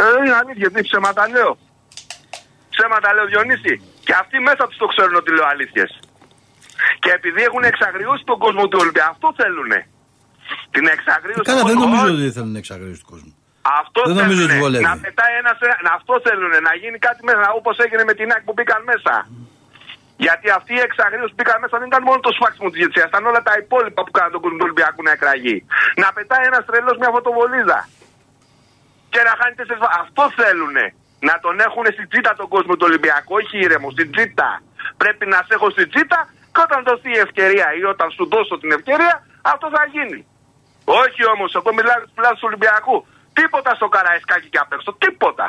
[0.03, 1.53] Ε, είναι αλήθεια, τι ψέματα λέω.
[2.75, 3.75] Ψέματα λέω Διονύση.
[4.07, 5.91] Και αυτοί μέσα τους το ξέρουν ότι λέω αλήθειες.
[7.03, 9.81] Και επειδή έχουν εξαγριώσει τον κόσμο του Ολυμπιακού, αυτό θέλουνε.
[10.75, 11.91] Την εξαγρίωση Καλά, του δεν κόσμου.
[11.91, 12.15] νομίζω Όχι.
[12.23, 13.33] ότι θέλουν να εξαγρίσει του κόσμου.
[13.81, 14.53] Αυτό Δεν νομίζω θέλουνε.
[14.55, 14.85] ότι βολεύει.
[14.91, 15.57] Να πετάει ένας.
[15.87, 16.59] Να, αυτό θέλουνε.
[16.69, 19.15] Να γίνει κάτι μέσα όπως έγινε με την ΑΕΚ που μπήκαν μέσα.
[20.27, 23.05] Γιατί αυτοί οι εξαγρίωση που μπήκαν μέσα δεν ήταν μόνο το σφάξιμο της ηγεσία.
[23.11, 25.57] Ήταν όλα τα υπόλοιπα που κάναν τον κόσμο του Ολυμπιακού να εκραγεί.
[26.03, 27.79] Να πετάει ένας τρελός μια φωτοβολίδα.
[29.15, 30.85] Και να χάνει τέσσερις βα- Αυτό θέλουνε.
[31.29, 33.31] Να τον έχουν στην τσίτα τον κόσμο του Ολυμπιακού.
[33.41, 34.51] Όχι ήρεμο, στην τσίτα.
[35.03, 36.19] Πρέπει να σε έχω στην τσίτα
[36.53, 39.15] και όταν δοθεί η ευκαιρία ή όταν σου δώσω την ευκαιρία,
[39.53, 40.21] αυτό θα γίνει.
[41.03, 42.97] Όχι όμως, εγώ μιλάω της πλάσης του Ολυμπιακού.
[43.39, 44.91] Τίποτα στο Καραϊσκάκι και απ' έξω.
[45.05, 45.47] Τίποτα.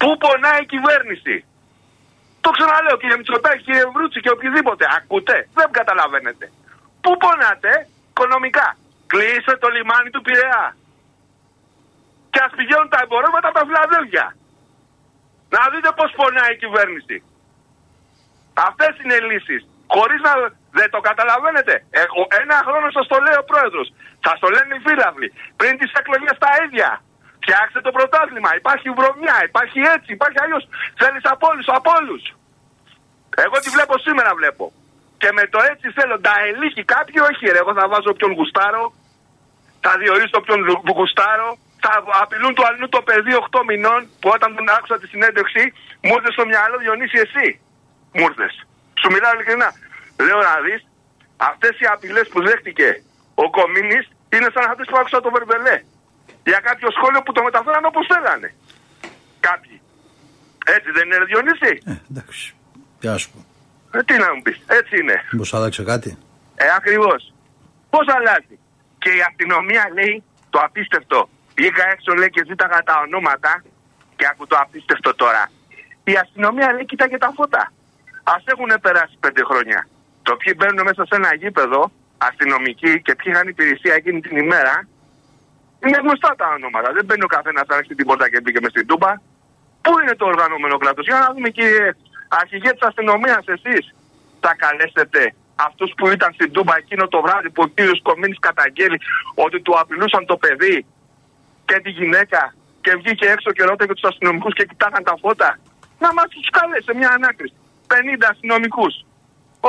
[0.00, 1.36] Πού πονάει η κυβέρνηση.
[2.44, 4.84] Το ξαναλέω κύριε Μητσοτάκη, κύριε Βρούτσι και οποιοδήποτε.
[4.98, 5.36] Ακούτε.
[5.58, 6.44] Δεν καταλαβαίνετε.
[7.02, 7.72] Πού πονάτε
[8.10, 8.68] οικονομικά.
[9.12, 10.66] Κλείσε το λιμάνι του Πειραιά.
[12.38, 14.26] Και ας πηγαίνουν τα εμπορεύματα από τα Φιλαδέλφια.
[15.54, 17.16] Να δείτε πώς πονάει η κυβέρνηση.
[18.68, 19.60] Αυτές είναι οι λύσεις.
[19.94, 20.32] Χωρίς να.
[20.78, 21.74] Δεν το καταλαβαίνετε.
[22.04, 23.86] Έχω ένα χρόνο σας το λέει ο πρόεδρος.
[24.26, 25.28] Σας το λένε οι φίλαβλοι.
[25.60, 26.90] Πριν τις εκλογές τα ίδια.
[27.42, 28.50] Φτιάξτε το πρωτάθλημα.
[28.60, 29.36] Υπάρχει βρωμιά.
[29.50, 30.10] Υπάρχει έτσι.
[30.18, 30.64] Υπάρχει αλλιώς.
[31.00, 31.66] Θέλεις από όλους.
[31.78, 32.22] Από όλους.
[33.44, 34.64] Εγώ τη βλέπω σήμερα βλέπω.
[35.20, 37.18] Και με το έτσι θέλω να ελύχει κάποιοι.
[37.28, 37.58] Όχι, ρε.
[37.62, 38.84] Εγώ θα βάζω όποιον γουστάρω.
[39.84, 41.50] Θα διορίσω όποιον λου- γουστάρω.
[41.84, 45.62] Θα απειλούν του αλλού το παιδί 8 μηνών που όταν τον άκουσα τη συνέντευξη
[46.04, 47.48] μου ήρθε στο μυαλό Διονύση εσύ.
[48.14, 48.54] Μου ήρθες.
[49.00, 49.70] Σου μιλάω ειλικρινά.
[50.26, 50.80] Λέω να δεις,
[51.50, 52.88] αυτές οι απειλές που δέχτηκε
[53.44, 55.76] ο Κομίνης είναι σαν αυτές που άκουσα το Βερβελέ.
[56.50, 58.54] Για κάποιο σχόλιο που το μεταφέραν όπως θέλανε.
[59.40, 59.80] Κάποιοι.
[60.76, 62.54] Έτσι δεν είναι, ρε Διονύση; Ε, εντάξει.
[63.00, 63.38] Τι να σου πω.
[63.98, 64.58] Ε, τι να μου πεις.
[64.66, 65.16] Έτσι είναι.
[65.32, 66.18] Μήπως άλλαξε κάτι;
[66.54, 67.32] Ε, ακριβώς.
[67.90, 68.56] Πώς αλλάζει;
[68.98, 71.28] Και η αστυνομία λέει το απίστευτο.
[71.58, 73.52] Βγήκα έξω λέει και ζήταγα τα ονόματα.
[74.16, 75.42] Και άκου το απίστευτο τώρα.
[76.04, 77.62] Η αστυνομία λέει κοίταγε τα φώτα.
[78.32, 79.88] Α έχουν περάσει πέντε χρόνια.
[80.22, 81.80] Το ποιοι μπαίνουν μέσα σε ένα γήπεδο
[82.28, 84.74] αστυνομικοί και ποιοι είχαν υπηρεσία εκείνη την ημέρα.
[85.84, 86.88] Είναι γνωστά τα ονόματα.
[86.96, 89.10] Δεν μπαίνει ο καθένας να ανοίξει την πόρτα και μπήκε μες στην τούμπα.
[89.82, 91.86] Πού είναι το οργανωμένο κράτος; Για να δούμε, κύριε
[92.28, 93.84] αρχηγέ της αστυνομίας, εσείς
[94.40, 95.22] θα καλέσετε
[95.66, 98.98] αυτούς που ήταν στην Τούμπα εκείνο το βράδυ που ο κύριος Κομίνης καταγγέλει
[99.34, 100.86] ότι του απειλούσαν το παιδί
[101.68, 102.40] και τη γυναίκα
[102.84, 105.50] και βγήκε έξω και ρώτησε τους αστυνομικούς και κοιτάγαν τα φώτα.
[106.04, 107.54] Να μας τους καλέσει σε μια ανάκριση.
[107.92, 108.94] 50 αστυνομικούς.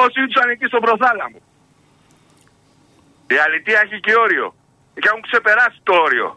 [0.03, 1.39] Όσοι ήρθαν εκεί στον προθάλαμο.
[3.35, 4.47] Η αλήθεια έχει και όριο.
[5.01, 6.27] Και έχουν ξεπεράσει το όριο.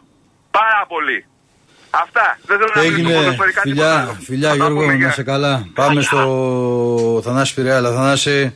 [0.59, 1.19] Πάρα πολύ.
[2.03, 2.27] Αυτά.
[2.47, 3.13] Δεν θέλω να μιλήσω Έγινε.
[3.19, 4.13] ποδοσφαιρικά τίποτα Φιλιά, άλλο.
[4.29, 5.07] φιλιά Θα τα Γιώργο, πούμε, να γεια.
[5.07, 5.53] είσαι καλά.
[5.73, 6.21] Πάμε στο
[7.23, 7.77] Θανάση Πειραιά.
[7.77, 8.55] Αλλά Θανάση.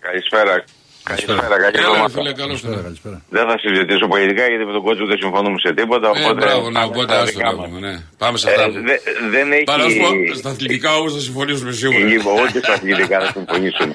[0.00, 0.64] Καλησπέρα.
[1.08, 2.08] Καλησπέρα, καλή Έλα, ρε εβδομάδα.
[2.16, 2.82] φίλε, καλώς Καλησπέρα, τώρα.
[2.86, 3.16] καλησπέρα.
[3.36, 6.06] Δεν θα συζητήσω πολιτικά γιατί με τον κότσο δεν συμφωνούμε σε τίποτα.
[6.08, 7.66] Ε, Οπότε μπράβο, ναι, πάμε οπότε στα άστο δικά να μας.
[7.68, 7.94] πούμε, ναι.
[8.22, 8.66] Πάμε σε Ε, αυτά.
[8.88, 9.02] δε-
[9.34, 9.64] δεν έχει.
[9.72, 12.04] Παρά να σου πω, στα αθλητικά όμως θα συμφωνήσουμε σίγουρα.
[12.12, 13.94] Λοιπόν, όχι στα αθλητικά θα συμφωνήσουμε.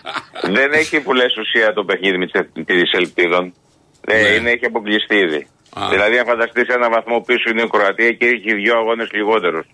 [0.57, 2.25] δεν έχει που λες ουσία το παιχνίδι με
[2.69, 3.43] της Ελπίδων.
[4.07, 4.13] Ναι.
[4.13, 5.41] Ε, είναι, έχει αποκλειστεί ήδη.
[5.79, 5.87] Α.
[5.93, 9.65] Δηλαδή, αν φανταστείς ένα βαθμό πίσω είναι η Κροατία και έχει δύο αγώνες λιγότερους.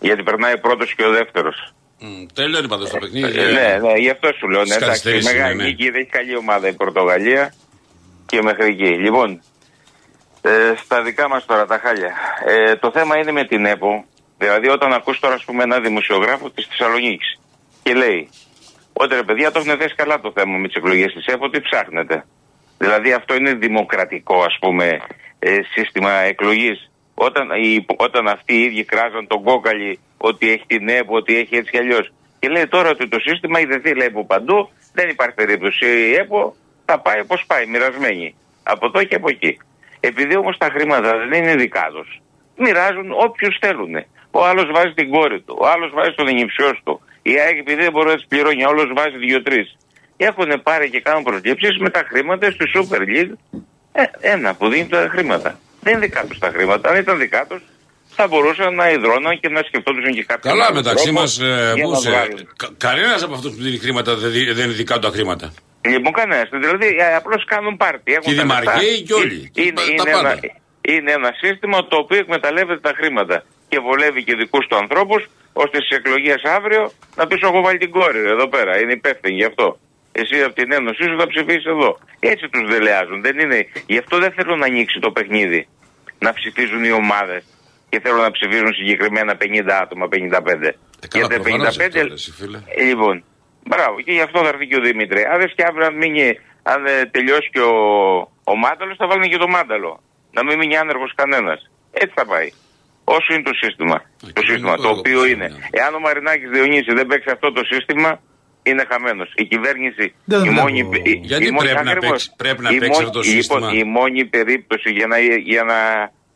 [0.00, 1.74] Γιατί περνάει πρώτος και ο δεύτερος.
[1.98, 3.40] Μμ, Τέλειωνε πάντως το παιχνίδι.
[3.40, 4.60] Ε, ναι, ναι, γι' αυτό σου λέω.
[4.60, 5.68] Ναι, Στις εντάξει, καθυστερήσεις μεγάλη είναι, ναι.
[5.68, 7.54] νίκη, δεν έχει καλή ομάδα η Πορτογαλία
[8.26, 8.98] και μέχρι εκεί.
[8.98, 9.42] Λοιπόν,
[10.42, 12.14] ε, στα δικά μας τώρα τα χάλια.
[12.46, 14.04] Ε, το θέμα είναι με την ΕΠΟ.
[14.38, 17.40] Δηλαδή, όταν ακούς τώρα, ας πούμε, ένα δημοσιογράφο της Θεσσαλονίκης
[17.82, 18.28] και λέει
[18.92, 21.60] ότι ρε παιδιά το έχουν θέσει καλά το θέμα με τις εκλογές της ΕΠΟ, τι
[21.60, 22.24] ψάχνετε.
[22.78, 25.00] Δηλαδή, αυτό είναι δημοκρατικό, ας πούμε,
[25.38, 26.90] ε, σύστημα εκλογής.
[27.14, 31.56] Όταν, οι, όταν αυτοί οι ίδιοι κράζαν τον κόκαλι ότι έχει την ΕΠΟ, ότι έχει
[31.56, 32.12] έτσι κι αλλιώς.
[32.38, 36.56] Και λέει τώρα ότι το σύστημα είδε λέει από παντού, δεν υπάρχει περίπτωση η ΕΠΟ,
[36.84, 38.34] θα πάει όπως πάει, μοιρασμένη.
[38.62, 39.58] Από εδώ και από εκεί.
[40.00, 42.20] Επειδή όμως τα χρήματα δεν είναι δικά τους,
[42.56, 43.94] μοιράζουν όποιους θέλουν.
[44.30, 47.00] Ο άλλος βάζει την κόρη του, ο άλλος βάζει τον ενυψιός του.
[47.22, 49.66] Η ΑΕΚ επειδή δεν μπορεί να τις πληρώνει, όλο βάζει δύο-τρει.
[50.16, 53.60] Έχουν πάρει και κάνουν προσλήψεις με τα χρήματα στη Super League.
[53.92, 55.58] Ε, ένα που δίνει τα χρήματα.
[55.84, 56.84] Δεν είναι δικά τους τα χρήματα.
[56.90, 57.62] Αν ήταν δικά τους,
[58.16, 60.50] θα μπορούσαν να ιδρώναν και να σκεφτόντουσαν και κάποια.
[60.50, 62.48] Καλά, μεταξύ μας, για να βγάλουν.
[62.86, 65.46] κανένας από αυτούς που δίνει χρήματα δεν δι- δεν είναι δικά του τα χρήματα.
[65.92, 66.48] Λοιπόν, κανένας.
[66.52, 68.12] Δηλαδή, απλώς κάνουν πάρτι.
[68.12, 68.60] Έχουν Και οι τα λεφτά.
[68.60, 69.50] δημαρχαίοι και όλοι.
[69.54, 70.40] Είναι, Τα- είναι, τα ένα, πάντα.
[70.80, 73.36] είναι ένα σύστημα το οποίο εκμεταλλεύεται τα χρήματα
[73.68, 77.90] και βολεύει και δικούς του ανθρώπους, ώστε στις εκλογές αύριο να πει: Εγώ βάλει την
[77.90, 78.80] κόρη ρε, εδώ πέρα.
[78.80, 79.78] Είναι υπεύθυνη γι' αυτό.
[80.20, 81.98] Εσύ από την ένωσή σου θα ψηφίσεις εδώ.
[82.20, 83.22] Έτσι τους δελεάζουν.
[83.22, 83.66] Δεν είναι...
[83.86, 85.68] Γι' αυτό δεν θέλουν να ανοίξει το παιχνίδι.
[86.18, 87.42] Να ψηφίζουν οι ομάδες
[87.88, 90.14] και θέλουν να ψηφίζουν συγκεκριμένα 50 άτομα, 55.
[90.16, 90.72] Ε, καλά,
[91.10, 92.58] Γιατί προφανώς αυτό λες, φίλε.
[92.76, 93.24] ε, Λοιπόν,
[93.64, 95.24] μπράβο, και γι' αυτό θα έρθει και ο Δημήτρη.
[95.24, 97.74] Αν δεν και αύριο, αν, μείνει, αν ε, τελειώσει και ο,
[98.44, 100.02] ο Μάνταλος, θα βάλουν και το Μάνταλο.
[100.32, 101.70] Να μην μείνει άνεργος κανένας.
[101.90, 102.48] Έτσι θα πάει.
[103.04, 103.96] Όσο είναι το σύστημα.
[104.34, 105.44] το κοινωνικό σύστημα, το έργο οποίο που είναι.
[105.44, 105.68] είναι.
[105.70, 108.20] Εάν ο Μαρινάκης Διονύσης δεν παίξει αυτό το σύστημα,
[108.68, 109.32] είναι χαμένος.
[109.36, 110.14] Η κυβέρνηση.
[110.24, 110.60] Δεν η βλέπω.
[110.60, 112.10] μόνη, η- Γιατί η μόνη- πρέπει να ακριβώς.
[112.10, 113.72] παίξει- πρέπει να Η παίξει μόνη- αυτό το λοιπόν, σύστημα.
[113.72, 115.18] η μόνη περίπτωση για να,
[115.52, 115.78] για να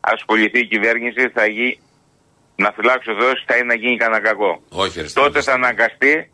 [0.01, 1.79] ασχοληθεί η κυβέρνηση θα γίνει.
[2.57, 4.63] Να φυλάξει ο Θεός θα είναι να γίνει κανένα κακό.
[4.69, 6.31] Όχι, ρε, Τότε θα αναγκαστεί.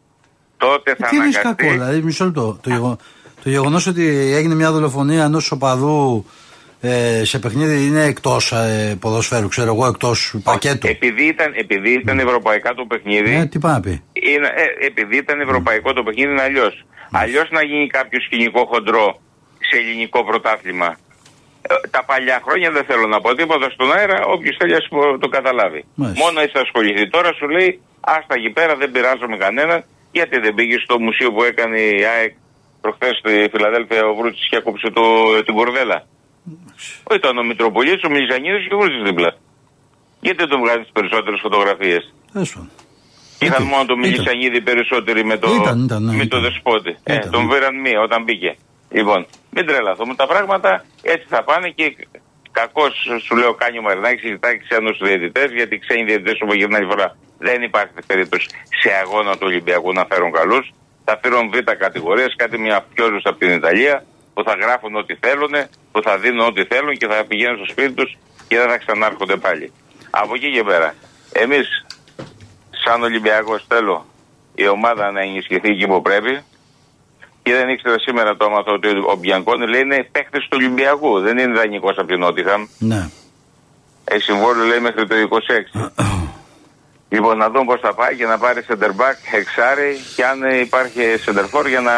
[0.57, 1.55] Τότε θα Τι είναι αναγκαστεί.
[1.65, 2.59] κακό, δηλαδή, μισό λεπτό.
[2.63, 2.97] Το, γεγο...
[3.43, 6.27] το γεγονός ότι έγινε μια δολοφονία ενός οπαδού
[6.85, 10.87] ε, σε παιχνίδι είναι εκτός ε, ποδοσφαίρου, ξέρω εγώ, εκτός πακέτου.
[10.87, 14.03] Επειδή ήταν, επειδή ήταν ευρωπαϊκά το παιχνίδι, Ε, τι πάει να πει.
[14.13, 16.85] είναι, ε, επειδή ήταν ευρωπαϊκό το παιχνίδι είναι αλλιώς.
[17.13, 19.21] Αλλιώς να γίνει κάποιο σκηνικό χοντρό
[19.69, 20.97] σε ελληνικό πρωτάθλημα.
[21.69, 25.19] Ε, τα παλιά χρόνια δεν θέλω να πω τίποτα στον αέρα, όποιος θέλει ας πω,
[25.19, 25.85] το καταλάβει.
[25.95, 26.25] Μάλιστα.
[26.25, 27.09] Μόνο έτσι θα ασχοληθεί.
[27.11, 31.43] Τώρα σου λέει, άστα εκεί πέρα, δεν πειράζομαι κανέναν, γιατί δεν πήγε στο μουσείο που
[31.43, 32.33] έκανε η ΑΕΚ
[32.81, 35.03] προχθές στη Φιλαδέλφια ο Βρούτσης και έκοψε το,
[35.47, 35.99] την κορδέλα.
[37.19, 39.31] Ήταν ο Μητροπολίτης, ο Μιλιζανίδη και ο Βρούτση δίπλα.
[40.21, 42.71] Γιατί δεν τον βγάζεις τι περισσότερες φωτογραφίες; Τέλος πάντων.
[43.45, 44.11] Είχαν Ήταν, μόνο τον ήταν.
[44.11, 46.41] Μιλισανίδη περισσότεροι με το, Ήταν, ήταν, ναι, με το ήταν.
[46.43, 46.93] δεσπότη.
[47.03, 47.51] Ε, Ήταν, τον ναι.
[47.53, 48.57] πήραν μία όταν μπήκε.
[48.91, 50.15] Λοιπόν, μην τρελαθούμε.
[50.15, 51.87] Τα πράγματα έτσι θα πάνε και
[52.51, 52.95] κακώς
[53.25, 57.17] σου λέω κάνει ο Μαρινάκης, ζητάει ξένους διαιτητές, γιατί οι ξένοι διαιτητές όπως γυρνάει φορά
[57.39, 58.47] δεν υπάρχει περίπτωση
[58.81, 60.67] σε αγώνα του Ολυμπιακού να φέρουν καλούς.
[61.05, 65.55] Θα φέρουν β' κατηγορίες, κάτι μια πιόζου από την Ιταλία που θα γράφουν ό,τι θέλουν,
[65.93, 68.17] που θα δίνουν ό,τι θέλουν και θα πηγαίνουν στο σπίτι τους
[68.49, 69.73] και δεν θα ξανάρχονται πάλι.
[70.11, 70.95] Από εκεί και πέρα.
[71.33, 71.87] Εμείς
[72.85, 74.07] σαν Ολυμπιακός θέλω
[74.55, 76.43] η ομάδα να ενισχυθεί εκεί που πρέπει.
[77.43, 81.21] Και δεν ήξερα σήμερα το έμαθα ότι ο Μπιανκόνη λέει είναι παίχτη του Ολυμπιακού.
[81.21, 82.67] Δεν είναι δανεικός από την Νότιχαμ.
[82.79, 83.09] Ναι.
[84.05, 85.15] Έχει συμβόλαιο λέει μέχρι το
[85.75, 85.91] 26.
[87.09, 91.01] λοιπόν, να δούμε πώς θα πάει και να πάρει center back, εξάρι και αν υπάρχει
[91.27, 91.93] center for για να,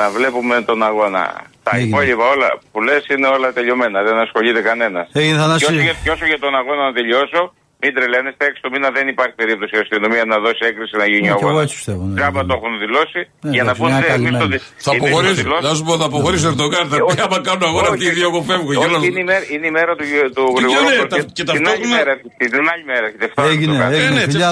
[0.00, 1.24] να βλέπουμε τον αγώνα.
[1.66, 1.88] Τα Έγινε.
[1.88, 3.98] υπόλοιπα όλα που λες είναι όλα τελειωμένα.
[4.08, 5.06] Δεν ασχολείται κανένας.
[5.12, 5.64] Έγινε, Και Θανάση.
[5.64, 7.40] όσο, για, και όσο για τον αγώνα να τελειώσω,
[7.82, 11.26] μην τρελαίνεστε, έξι το μήνα δεν υπάρχει περίπτωση η αστυνομία να δώσει έγκριση να γίνει
[11.26, 11.64] Ναι, ο και εγώ αγώνας.
[11.66, 12.14] έτσι πιστεύω, ναι.
[12.18, 14.46] Τζάμπα το έχουν δηλώσει Ναι, για να εντάξει, πούνε μια «Ε, εμείς το καλυμμένη.
[14.54, 15.40] δι- Θα εμείς το αποχωρήσει.
[15.42, 15.68] δηλώσαμε».
[15.68, 16.84] Να σου πω, θα αποχωρήσει ο Ερντογάν.
[16.92, 18.70] Θα Ε, πει άμα κάνουν αγώνα αυτοί οι δύο, εγώ φεύγω.
[18.72, 19.02] Όχι, Γελάω.
[19.08, 20.04] είναι η μέρα, είναι η μέρα του,
[20.36, 23.04] του Και Γρηγορόπουλου ποιο είναι, και τα- και την άλλη ταυτόχρονα- μέρα, την άλλη μέρα
[23.08, 23.26] έρχεται.
[23.34, 23.94] Φτάνει Έγινε, το κάθε.
[24.00, 24.14] έγινε.
[24.18, 24.48] ναι, Φιλιά,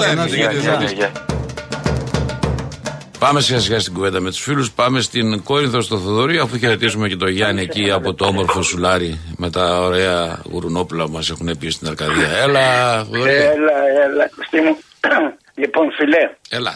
[3.25, 4.71] Πάμε σιγά σιγά στην κουβέντα με τους φίλους.
[4.71, 9.19] Πάμε στην Κόρινθο στο Θοδωρή, αφού χαιρετήσουμε και τον Γιάννη εκεί από το όμορφο σουλάρι
[9.37, 12.29] με τα ωραία γουρουνόπουλα που μας έχουν πει στην Αρκαδία.
[12.43, 12.65] Έλα,
[13.03, 13.31] Θοδωρή.
[13.31, 14.77] Έλα, έλα, Κωστή μου.
[15.61, 16.73] λοιπόν, φιλέ, Έλα.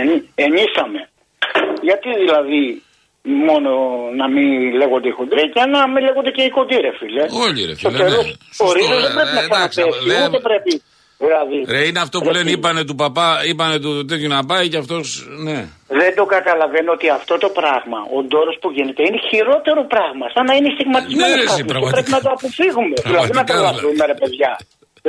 [0.00, 1.00] εν, ενίσαμε.
[1.82, 2.82] Γιατί δηλαδή
[3.48, 3.70] μόνο
[4.20, 4.48] να μην
[4.80, 7.90] λέγονται οι χοντροί και να μην λέγονται και οι κοντοί, ρε φίλε; Όλοι, ρε Στο
[7.90, 8.32] φίλε, τέλος, ναι.
[8.32, 10.72] Ο Σωστό, ρίζος δεν ε, πρέπει να εντάξει, ξαναπέσει, δεν- ούτε πρέπει.
[11.24, 14.44] Δηλαδή, Ρε, είναι αυτό που Ρε, λένε, φίλε, είπανε του παπά, είπανε του τέτοιου να
[14.50, 15.06] πάει και αυτός.
[15.46, 15.58] Ναι.
[16.00, 20.24] Δεν το καταλαβαίνω ότι αυτό το πράγμα, ο ντόρος που γίνεται, είναι χειρότερο πράγμα.
[20.34, 21.28] Σαν να είναι στιγματισμένο.
[21.28, 21.96] Ναι, ρε, εσύ, κάποιος και πραγματικά.
[21.96, 22.94] Πρέπει να το αποφύγουμε.
[23.08, 24.52] δηλαδή να Πραγματικά, τρελαθούμε, ρε παιδιά.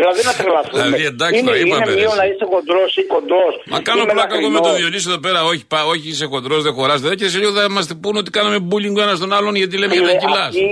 [0.02, 0.78] Δηλαδή να τρελαθούμε.
[0.84, 2.20] Δηλαδή, εντάξει, είναι, το είπαμε, είναι ρε, μείον εσύ.
[2.22, 3.54] να είσαι κοντρός ή κοντός.
[3.74, 5.40] Μα κάνω πλάκα εγώ με τον Διονύση εδώ πέρα.
[5.52, 7.00] Όχι, πα, όχι είσαι χοντρό, δεν χωράς.
[7.20, 9.94] Και σε λίγο θα μας πούνε ότι κάναμε bullying ο ένας τον άλλον γιατί λέμε
[10.00, 10.48] για τα κιλάς.
[10.54, 10.68] Αυτή,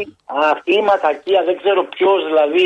[0.53, 2.65] αυτή η ματακία, δεν ξέρω ποιος δηλαδή.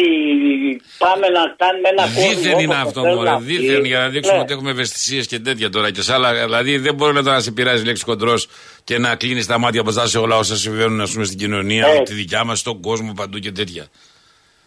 [1.03, 2.29] Πάμε να κάνουμε ένα κόσμο.
[2.29, 3.29] Δίθεν είναι όπως αυτό, θέλουν μωρέ.
[3.29, 3.45] αυτοί.
[3.45, 4.43] Δίθεν για να δείξουμε Ναι.
[4.43, 6.29] ότι έχουμε ευαισθησίες και τέτοια τώρα και σε άλλα.
[6.33, 8.47] Δηλαδή δεν μπορεί να σε πειράζει η λέξη κοντρός
[8.83, 12.01] και να κλείνεις τα μάτια μπροστά σε όλα όσα συμβαίνουν ας πούμε, στην κοινωνία, Ε.
[12.03, 13.85] τη δικιά μας, στον κόσμο παντού και τέτοια.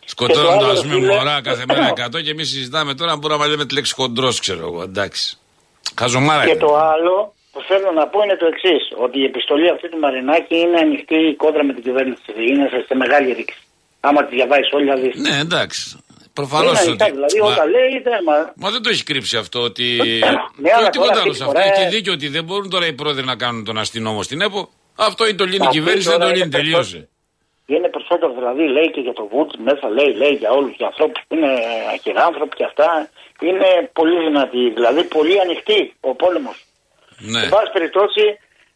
[0.04, 3.12] Και Σκοτώνουν το α άλλο, πούμε φίλε- μωρά κάθε μέρα 100 και εμείς συζητάμε τώρα
[3.12, 4.82] αν μπορούμε να λέμε τη λέξη χοντρός, ξέρω εγώ.
[4.82, 5.36] Εντάξει.
[5.98, 6.58] Χαζομάρα Και είναι.
[6.58, 10.56] το άλλο που θέλω να πω είναι το εξής: Ότι η επιστολή αυτή του Μαρινάκη
[10.56, 12.22] είναι ανοιχτή η κόντρα με την κυβέρνηση.
[12.48, 13.58] Είναι σε, σε μεγάλη ρήξη.
[14.00, 15.14] Άμα τη διαβάσεις όλη, θα δεις.
[15.16, 15.98] Ναι, εντάξει.
[16.32, 17.12] Προφανώς είναι ανοιχτά, ότι.
[17.14, 18.52] δηλαδή Μα- όταν λέει, δεν μα.
[18.56, 19.84] Μα δεν το έχει κρύψει αυτό ότι.
[20.02, 20.24] Ναι, και
[20.74, 21.60] αλλά όχι τίποτα τώρα άλλο αυτή σε τη αυτό.
[21.60, 24.68] φορά- Έχει δίκιο ότι δεν μπορούν τώρα οι πρόεδροι να κάνουν τον αστυνόμο στην ΕΠΟ.
[24.94, 27.08] Αυτό ή το λύνει η Αυτή κυβέρνηση, δεν τώρα το είναι λύνει, τελείωσε.
[27.66, 31.20] Είναι περισσότερο δηλαδή, λέει και για το Βούτ, μέσα λέει, λέει για όλους τους ανθρώπους
[31.28, 31.52] που είναι
[31.94, 32.88] αχυράνθρωποι και αυτά.
[33.48, 36.56] Είναι πολύ δυνατή, δηλαδή πολύ ανοιχτή ο πόλεμος.
[37.18, 37.42] Ναι.
[37.42, 38.24] Εν πάση περιπτώσει,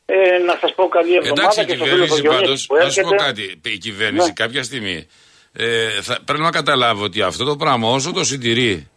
[0.07, 2.67] ε, να σας πω καλή εβδομάδα Εντάξει, η και στο φίλο κυβέρνηση του πάντω, Γιώργη
[2.67, 3.25] που να σου πω έρχεται.
[3.27, 3.75] κάτι.
[3.75, 4.33] Η κυβέρνηση Ναι.
[4.43, 4.99] κάποια στιγμή
[5.53, 8.89] ε, θα, πρέπει να καταλάβει ότι αυτό το πράγμα όσο το συντηρεί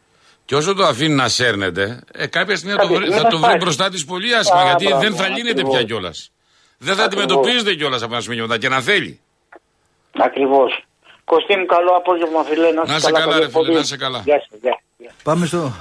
[0.46, 3.30] και όσο το αφήνει να σέρνεται, ε, κάποια στιγμή θα το, Κάποια βρει, στιγμή θα
[3.30, 3.64] θα το βρει σπάσει.
[3.64, 4.60] μπροστά της πολύ άσχημα.
[4.62, 5.74] Α, γιατί μπράβο, δεν θα λύνεται ακριβώς.
[5.76, 6.32] πια κιόλας.
[6.78, 7.24] Δεν θα Ακριβώς.
[7.26, 9.20] αντιμετωπίζεται κιόλας από ένα σημείο μετά και να θέλει.
[10.20, 10.84] Ακριβώς.
[11.26, 12.72] Κωστή μου, καλό απόγευμα, φιλέ.
[12.72, 13.74] Να, Να είσαι σε καλά, καλή ρε φίλε, εκπομπή.
[13.74, 14.22] να σε καλά.
[14.26, 14.80] Γεια σας, γεια.
[14.98, 15.12] γεια.
[15.24, 15.74] Πάμε στο,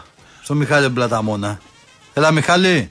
[0.42, 1.58] στο Μιχάλη Μπλαταμόνα.
[2.14, 2.88] Έλα Μιχάλη.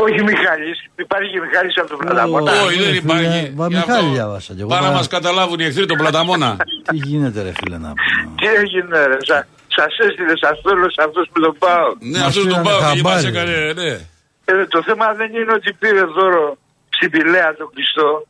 [0.00, 2.52] Όχι Μιχάλης, υπάρχει και Μιχάλης από τον Πλαταμόνα.
[2.62, 3.52] Όχι, δεν φίλε, υπάρχει.
[3.56, 4.12] μα Γι' Μιχάλη αυτό.
[4.12, 6.56] διάβασα κι εγώ, Πάνε να μα- μας καταλάβουν οι εχθροί τον Πλαταμόνα.
[6.90, 8.34] Τι γίνεται ρε φίλε να πούμε.
[8.40, 9.36] Τι έγινε ρε, σα,
[9.78, 11.88] σας έστειλε, σας θέλω σε αυτός που τον πάω.
[11.98, 13.26] ναι, Μας αυτό τον πήρανε πάω και μα χαμπάρι.
[13.26, 13.90] έκανε, ναι.
[14.50, 16.56] Ε, το θέμα δεν είναι ότι πήρε δώρο
[16.88, 18.26] στην Πηλαία το κλειστό.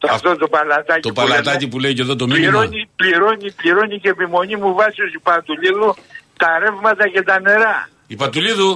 [0.00, 1.70] Το Α, αυτό το παλατάκι Το που παλατάκι λένε.
[1.72, 2.50] που λέει και εδώ το μήνυμα.
[2.50, 5.90] πληρώνει, πληρώνει, πληρώνει και επιμονή μου βάσει ο Πατουλίδου
[6.42, 7.76] τα ρεύματα και τα νερά.
[8.14, 8.70] Η Πατουλίδου.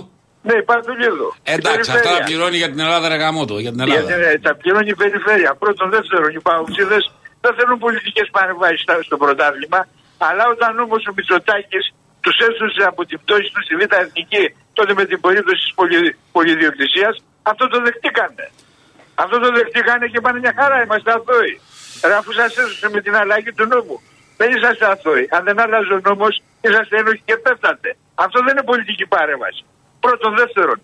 [0.47, 1.29] Ναι, η Πατουλίδου.
[1.37, 2.19] Η Εντάξει, αυτά περιφέρεια.
[2.19, 4.29] τα πληρώνει για την Ελλάδα, ρε γαμότο, για την Γιατί Ελλάδα.
[4.31, 5.51] ε, τα πληρώνει η περιφέρεια.
[5.63, 6.99] Πρώτον, δεύτερον, οι παουξίδε
[7.45, 9.81] δεν θέλουν πολιτικές παρεμβάσεις στο πρωτάθλημα.
[10.29, 11.85] Αλλά όταν όμως ο Μητσοτάκης
[12.25, 14.45] τους έσωσε από την πτώση του στη Β' Εθνική,
[14.79, 17.15] τότε με την περίπτωση της πολυ, πολυδιοκτησίας,
[17.51, 18.45] αυτό το δεχτήκανε.
[19.23, 21.55] Αυτός το δεχτήκανε και πάνε μια χαρά, είμαστε αθώοι.
[22.07, 23.97] Ρε, αφού σας έσωσε με την αλλαγή του νόμου.
[24.37, 25.25] Δεν είσαστε αθώοι.
[25.37, 27.97] Αν δεν άλλαζε ο νόμος, είσαστε ένοχοι και πέφτατε.
[28.25, 29.63] Αυτό δεν είναι πολιτική παρέμβαση.
[30.05, 30.79] Πρώτον, δεύτερον,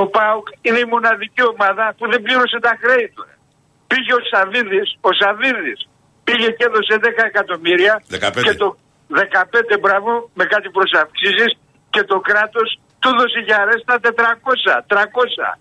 [0.00, 3.24] ο ΠΑΟΚ είναι η μοναδική ομάδα που δεν πλήρωσε τα χρέη του.
[3.90, 5.80] Πήγε ο Σαββίδης, ο Σαββίδης
[6.26, 8.42] πήγε και έδωσε 10 εκατομμύρια 15.
[8.46, 8.68] και το
[9.08, 11.50] 15 μπράβο με κάτι προσαυξήσεις
[11.94, 12.68] και το κράτος
[13.00, 15.58] του έδωσε για αρέστα 400, 300.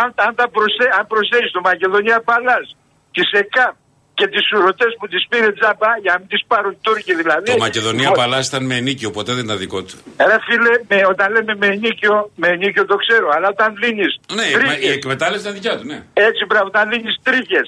[0.00, 2.66] Αν, αν, τα προσέ, αν προσθέσεις το Μακεδονία Παλάς,
[3.14, 3.74] τη ΕΚΑΠ
[4.18, 7.48] και τις σουρωτές που τις πήρε τζάμπα για να μην τις πάρουν οι Τούρκοι δηλαδή.
[7.50, 9.96] Το Μακεδονία Λοιπόν, Παλάς ήταν με ενίκιο, ποτέ δεν ήταν δικό του.
[10.30, 14.46] Ρε φίλε, με, όταν λέμε με ενίκιο, με ενίκιο το ξέρω, αλλά όταν δίνεις Ναι,
[14.58, 15.98] τρίχες, η εκμετάλλευση ήταν δικιά του, ναι.
[16.28, 17.66] έτσι μπράβο, όταν δίνεις τρίχες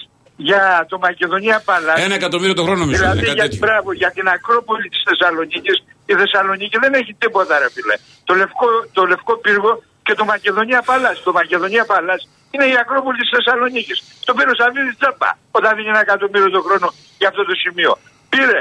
[0.49, 3.59] για το Μακεδονία Παλάς, Ένα εκατομμύριο το χρόνο μισό, δηλαδή είναι κάτι για, τέτοιο.
[3.65, 5.77] μπράβο, για την Ακρόπολη της Θεσσαλονίκης,
[6.13, 7.97] η Θεσσαλονίκη δεν έχει τίποτα ρε φίλε.
[8.29, 9.73] Το λευκό, το λευκό πύργο
[10.09, 11.17] και το Μακεδονία Παλάς.
[11.27, 12.21] Το Μακεδονία Παλάς
[12.53, 13.97] είναι η Ακρόπολη της Θεσσαλονίκης.
[14.27, 16.89] Το πήρε ο Σαββίδης Τσάπα όταν δίνει ένα εκατομμύριο το χρόνο
[17.21, 17.93] για αυτό το σημείο.
[18.33, 18.59] Πήρε,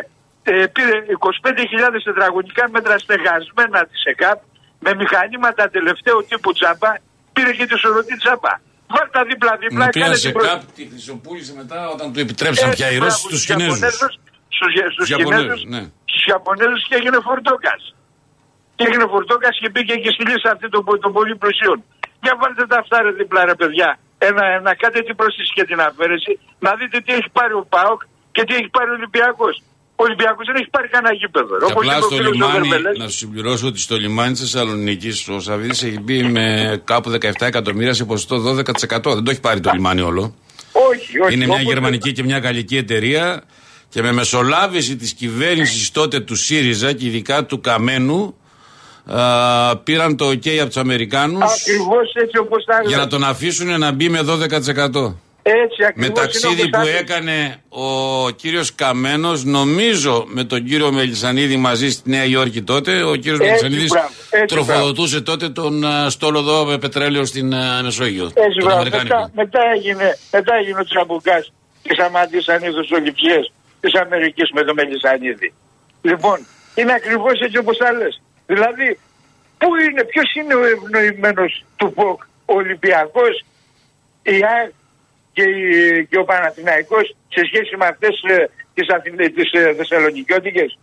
[0.52, 0.96] ε, πήρε
[1.28, 4.40] 25.000 τετραγωνικά μέτρα στεγασμένα της ΕΚΑΠ
[4.86, 6.92] με μηχανήματα τελευταίου τύπου τσάπα.
[7.36, 8.54] Πήρε και τη σωρωτή τσάπα.
[8.94, 9.84] Βάλτε δίπλα-δίπλα.
[9.86, 12.96] Μου πήραν κάνε σε την προ- κάπ, τη χρυσοπούλησε μετά όταν του επιτρέψαν πια οι
[12.96, 13.80] έτσι, Ρώσοι μπράβο, στους στους Κινέζους.
[13.80, 14.14] Ιαπωνέζους,
[14.56, 15.84] Στους, Γε- στους Ιαπωνέζους, Κινέζους, ναι.
[16.12, 17.82] στους Ιαπωνέζους και έγινε φορτόκας.
[18.78, 21.78] Και έγινε φορτόκας και πήγε και στη λίστα αυτή των, των πολύ πλουσίων.
[22.24, 23.90] Για βάλτε τα αυτά ρε δίπλα ρε παιδιά.
[24.30, 26.34] Ένα, ένα, κάντε την πρόσθεση και την αφαίρεση.
[26.66, 28.02] Να δείτε τι έχει πάρει ο ΠΑΟΚ
[28.36, 29.56] και τι έχει πάρει ο Ολυμπιακός.
[30.00, 31.54] Ο Ολυμπιακός δεν έχει πάρει κανένα γήπεδο.
[31.58, 32.98] Και Όπως απλά είπε ο στο φίλος ο λιμάνι, Βερβελές.
[32.98, 36.46] να σου συμπληρώσω ότι στο λιμάνι της Θεσσαλονίκης ο Σαββίδης έχει μπει με
[36.92, 39.14] κάπου 17 εκατομμύρια σε ποσοστό 12%.
[39.18, 40.24] Δεν το έχει πάρει το λιμάνι όλο.
[40.92, 41.34] Όχι, όχι.
[41.34, 43.44] Είναι μια όπως- γερμανική και μια γαλλική εταιρεία
[43.90, 48.36] και με μεσολάβηση της κυβέρνησης τότε του ΣΥΡΙΖΑ και ειδικά του Καμένου
[49.08, 53.00] α, πήραν το OK από τους Αμερικάνους Ακριβώς έτσι όπως τα για λέω.
[53.00, 55.16] να τον αφήσουν να μπει με 12%.
[55.50, 56.98] Έτσι Με ακριβώς είναι ταξίδι όπως που τα λέω.
[56.98, 63.16] έκανε ο κύριος Καμένος, νομίζω με τον κύριο Μελισανίδη μαζί στη Νέα Υόρκη τότε, ο
[63.16, 67.82] κύριος Έτσι, Μελισανίδης μπράβο, έτσι, τροφοδοτούσε τότε τον α, στόλο εδώ με πετρέλαιο στην α,
[67.84, 68.26] Μεσόγειο.
[68.26, 68.80] Έτσι, τον μπράβο.
[68.80, 69.16] Αμερικάνικο.
[69.16, 74.74] Μετά, μετά, έγινε, μετά έγινε ο Τσαμπουκάς και σταματήσαν οι δοσοληψίες της Αμερικής με το
[74.74, 75.54] Μελισανίδη.
[76.02, 76.38] Λοιπόν,
[76.76, 78.22] είναι ακριβώς έτσι όπως τα λες.
[78.48, 79.00] Δηλαδή,
[79.58, 83.46] πού είναι, ποιος είναι ο ευνοημένος του ΠΟΚ, ο Ολυμπιακός,
[84.24, 84.72] η ΑΕΚ
[85.34, 90.78] και, η- και ο Παναθηναϊκός σε σχέση με αυτές ε, τις, Αθηνε, τις ε, Θεσσαλονικιώτικες;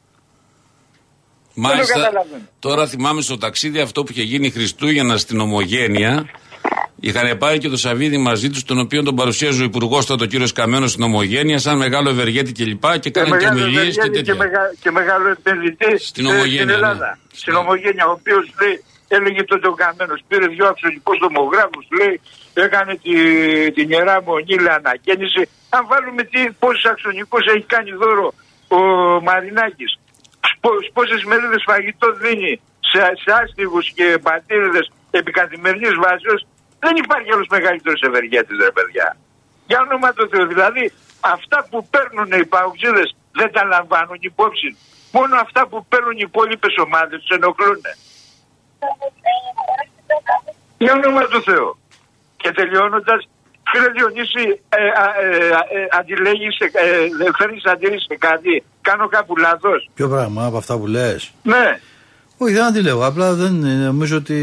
[1.54, 2.42] Μάλιστα, καταλαβαίνω.
[2.58, 6.30] τώρα θυμάμαι στο ταξίδι αυτό που είχε γίνει Χριστούγεννα στην Ομογένεια.
[7.06, 10.26] Είχαν πάρει και το Σαββίδι μαζί τους, τον οποίο τον παρουσίαζε ο Υπουργός τότε, ο
[10.26, 12.84] κύριος Καμένος στην Ομογένεια, σαν μεγάλο ευεργέτη κλπ.
[12.92, 14.32] Και, και κάνανε και μεγάλο ομιλίες και ευεργέτη τέτοια.
[14.32, 17.06] και, μεγα, και μεγάλο επενδυτή Στην ε, Ομογένεια, στην Ελλάδα.
[17.06, 17.36] ναι.
[17.40, 18.44] Στην Ομογένεια, ο οποίος
[19.16, 22.14] έλεγε τότε ο Καμένος, πήρε δύο αξιωτικούς τομογράφους, λέει,
[22.66, 23.12] έκανε τη,
[23.76, 25.42] την ιερά μονή, λέει, ανακαίνιση.
[25.76, 28.26] Αν βάλουμε τι, πόσους αξιωτικούς έχει κάνει δώρο
[28.76, 28.80] ο
[29.28, 29.92] Μαρινάκης,
[30.96, 32.52] πόσες μερίδες φαγητό δίνει
[32.90, 34.86] σε, σε άστιγους και πατήριδες
[35.18, 36.40] επί καθημερινή βάσεως,
[36.86, 39.16] δεν υπάρχει άλλος μεγαλύτερος ευεργέτης, ρε παιδιά.
[39.66, 40.84] Για όνομα του Θεού, δηλαδή
[41.34, 43.04] αυτά που παίρνουν οι παουτζίδε
[43.38, 44.70] δεν τα λαμβάνουν υπόψη.
[45.16, 47.82] Μόνο αυτά που παίρνουν οι υπόλοιπες ομάδες τους ενοχλούν.
[50.78, 51.78] Για όνομα του Θεού.
[52.36, 53.28] Και τελειώνοντας,
[53.70, 55.36] Φίλε Διονύση, ε, α, ε,
[55.76, 59.90] ε, αντιλέγεις, ε, ε, φέρνεις αντίρρηση σε κάτι, κάνω κάπου λάθος.
[59.94, 61.32] Ποιο πράγμα από αυτά που λες.
[61.42, 61.80] Ναι.
[62.44, 63.06] Όχι, δεν αντιλέγω.
[63.06, 63.52] Απλά δεν
[63.90, 64.36] νομίζω ότι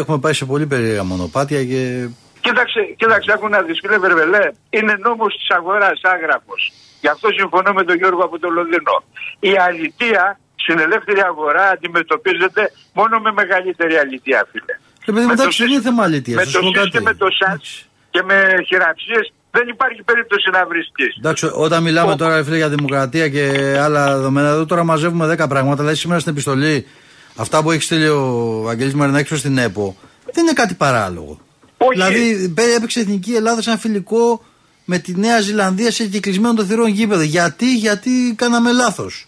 [0.00, 2.08] έχουμε πάει σε πολύ περίεργα μονοπάτια και.
[2.40, 6.72] Κοίταξε, κοίταξε, άκου να δεις φίλε Βερβελέ, είναι νόμος της αγοράς άγραφος.
[7.00, 8.94] Γι' αυτό συμφωνώ με τον Γιώργο από το Λονδίνο.
[9.40, 10.24] Η αλητεία
[10.62, 12.62] στην ελεύθερη αγορά αντιμετωπίζεται
[12.98, 14.74] μόνο με μεγαλύτερη αλητεία, φίλε.
[15.06, 16.34] Ρε παιδί μου, Με το εντάξει, δεν ΣΥΣ- είναι θέμα αλήθεια.
[16.34, 17.62] Με το ΣΥΣ και με το ΣΑΤ
[18.10, 18.36] και με
[18.68, 21.10] χειραψίες δεν υπάρχει περίπτωση να βρίσκεις.
[21.18, 23.44] Εντάξει, όταν μιλάμε τώρα ρε φίλε, για δημοκρατία και
[23.84, 25.76] άλλα δεδομένα, εδώ τώρα μαζεύουμε 10 πράγματα.
[25.82, 26.86] Δηλαδή, σήμερα στην επιστολή,
[27.36, 29.96] αυτά που έχεις στείλει ο Βαγγέλης Μαρινάκης προς την ΕΠΟ,
[30.32, 31.40] δεν είναι κάτι παράλογο.
[31.76, 31.90] Όχι.
[31.92, 34.44] Δηλαδή, πέ- έπαιξε Εθνική Ελλάδα σε ένα φιλικό
[34.84, 37.22] με τη Νέα Ζηλανδία σε κυκλισμένο των θυρών γήπεδο.
[37.22, 39.26] Γιατί, γιατί κάναμε λάθος.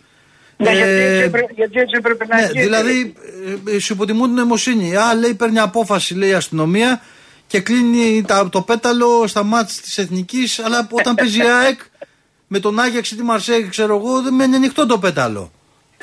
[0.57, 2.63] Ναι, γιατί, έτσι έπρεπε, γιατί έτσι έπρεπε να ναι, γίνει.
[2.63, 3.15] δηλαδή,
[3.67, 4.97] ε, ε, σου υποτιμούν την νοημοσύνη.
[4.97, 7.03] Α, λέει, παίρνει απόφαση, λέει η αστυνομία
[7.47, 10.59] και κλείνει τα, το πέταλο στα μάτια της Εθνικής.
[10.59, 11.81] Αλλά όταν παίζει η ΑΕΚ
[12.47, 15.53] με τον Άγιαξ ή τη Μαρσέη, ξέρω εγώ, δεν μένει ανοιχτό το πέταλο.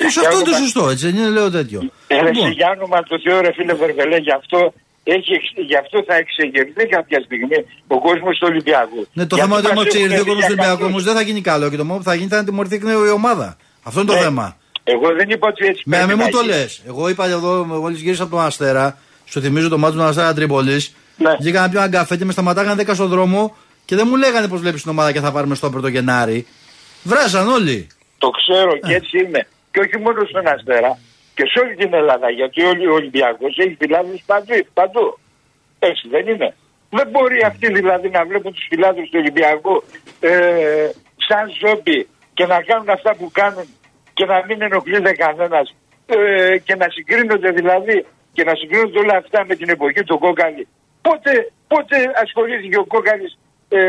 [0.06, 1.80] Ίσως αυτό είναι το σωστό, έτσι δεν είναι, λέω τέτοιο.
[2.06, 4.72] Ε, ρε Λοιπόν, Σιγιάννου, μας το Θεό ρε φίλε Βερβελέ, γι' αυτό,
[5.04, 9.00] έχει, εξ- γι' αυτό θα εξεγερθεί κάποια στιγμή ο κόσμος του Ολυμπιακού.
[9.12, 10.78] ναι, το Γιατί θέμα είναι ότι μας άμα εξεγερθεί ο έχουν κόσμος του δει Ολυμπιακού
[10.82, 12.74] για όμως δεν θα γίνει καλό και το μόνο που θα γίνει θα είναι τιμωρηθεί
[12.74, 13.56] εκ νέου η ομάδα.
[13.82, 14.22] Αυτό είναι το Ναι.
[14.26, 14.56] θέμα.
[14.84, 16.52] Εγώ δεν είπα ότι έτσι Με πρέπει μην να μου το γίνει.
[16.52, 16.82] λες.
[16.86, 20.94] Εγώ είπα εδώ, μόλι γύρισα από τον Αστέρα, σου θυμίζω το μάτι του Αστέρα Τρίπολης.
[21.16, 21.36] Ναι.
[21.40, 24.48] Βγήκα να πιω ένα καφέ και με σταματάγανε 10 στον δρόμο και δεν μου λέγανε
[24.48, 26.46] πώ βλέπεις την ομάδα και θα πάρουμε στο το Γενάρη.
[27.02, 27.86] Βράζαν όλοι.
[28.18, 28.88] Το ξέρω Ε.
[28.88, 29.46] και έτσι είναι.
[29.70, 30.98] Και όχι μόνο στον Αστέρα
[31.34, 32.30] και σε όλη την Ελλάδα.
[32.30, 34.54] Γιατί όλοι ο Ολυμπιακός έχει φιλάδους παντού.
[34.74, 35.18] παντού.
[35.78, 36.54] Έτσι δεν είναι.
[36.90, 39.82] Δεν μπορεί αυτοί δηλαδή να βλέπουν τους φιλάδους του Ολυμπιακού
[40.20, 40.88] ε,
[41.28, 43.66] σαν ζόμπι και να κάνουν αυτά που κάνουν
[44.12, 45.74] και να μην ενοχλείται κανένας
[46.06, 50.68] ε, και να συγκρίνονται δηλαδή και να συγκρίνονται όλα αυτά με την εποχή του Κόκαλη.
[51.02, 53.80] Πότε, πότε ασχολήθηκε ο Κόκαλης ε,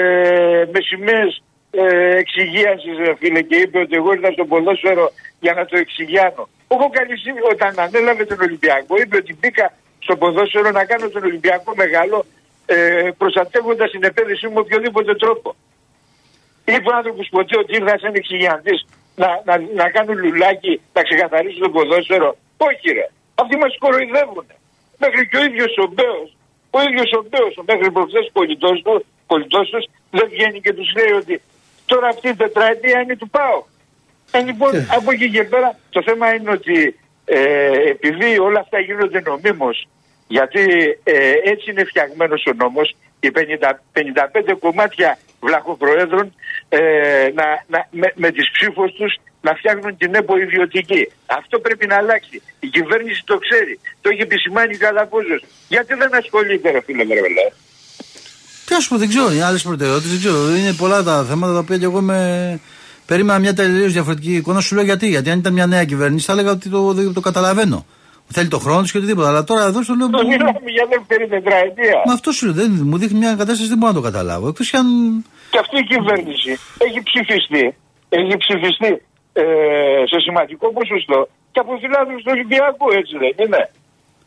[0.74, 5.66] με σημαίες ε, εξυγίανσης ρε φίλε και είπε ότι εγώ ήρθα στο ποδόσφαιρο για να
[5.66, 6.50] το εξηγιάνω.
[6.68, 11.74] Ο Κόκαλης όταν ανέλαβε τον Ολυμπιακό είπε ότι μπήκα στο ποδόσφαιρο να κάνω τον Ολυμπιακό
[11.76, 12.26] μεγάλο
[12.66, 15.56] ε, προστατεύοντας την επένδυσή μου με οποιοδήποτε τρόπο.
[16.66, 18.76] Είπε ο άνθρωπο ποτέ ότι ήρθα σαν εξηγιαντή
[19.16, 22.38] να, να, να κάνουν λουλάκι, να ξεκαθαρίσουν το ποδόσφαιρο.
[22.58, 23.08] Όχι, ρε.
[23.36, 24.46] Αυτοί μας κοροϊδεύουν.
[24.98, 26.30] Μέχρι και ο ίδιος ο Μπέος,
[26.70, 31.12] ο ίδιος ο Μπέος, μέχρι προχθές πολιτός του, πολιτός τους, δεν βγαίνει και τους λέει
[31.22, 31.42] ότι
[31.94, 33.60] τώρα αυτή η τετραετία είναι του ΠΑΟ.
[34.32, 39.22] Ε, λοιπόν, από εκεί και πέρα το θέμα είναι ότι ε, επειδή όλα αυτά γίνονται
[39.26, 39.88] νομίμως,
[40.28, 40.64] γιατί
[41.04, 43.40] ε, έτσι είναι φτιαγμένος ο νόμος, οι 50,
[44.52, 46.34] 55 κομμάτια βλαχοπροέδρων
[46.70, 46.80] ε,
[47.34, 51.12] να, να, με, με τις ψήφους τους να φτιάχνουν την ΕΠΟ ιδιωτική.
[51.26, 52.42] Αυτό πρέπει να αλλάξει.
[52.60, 53.80] Η κυβέρνηση το ξέρει.
[54.02, 55.44] Το έχει επισημάνει καλά πόζος.
[55.68, 57.48] Γιατί δεν ασχολείται ρε φίλε Μερβελέ.
[58.72, 60.56] Τι να σου πω, δεν ξέρω, είναι άλλες προτεραιότητες, δεν ξέρω.
[60.56, 62.60] Είναι πολλά τα θέματα τα οποία και εγώ με.
[63.06, 64.60] Περίμενα μια τελείως διαφορετική εικόνα.
[64.60, 65.08] Σου λέω γιατί.
[65.08, 67.86] Γιατί αν ήταν μια νέα κυβέρνηση θα έλεγα ότι το, το, το καταλαβαίνω.
[68.28, 69.28] Θέλει το χρόνο της και οτιδήποτε.
[69.28, 70.10] Αλλά τώρα εδώ στο λέω.
[70.10, 71.98] Το μιλάμε για δεύτερη τετραετία.
[72.08, 72.54] Μα αυτό σου λέω.
[72.54, 74.48] Δεν, μου δείχνει μια κατάσταση δεν μπορώ να το καταλάβω.
[74.48, 74.88] Εκτός κι αν.
[75.52, 76.52] Και αυτή η κυβέρνηση
[76.86, 77.66] έχει ψηφιστεί,
[78.10, 78.92] έχει ψηφιστεί
[79.34, 79.44] ε,
[80.12, 81.20] σε σημαντικό ποσοστό
[81.52, 83.62] και από φιλάδου του Ολυμπιακού, έτσι δεν είναι.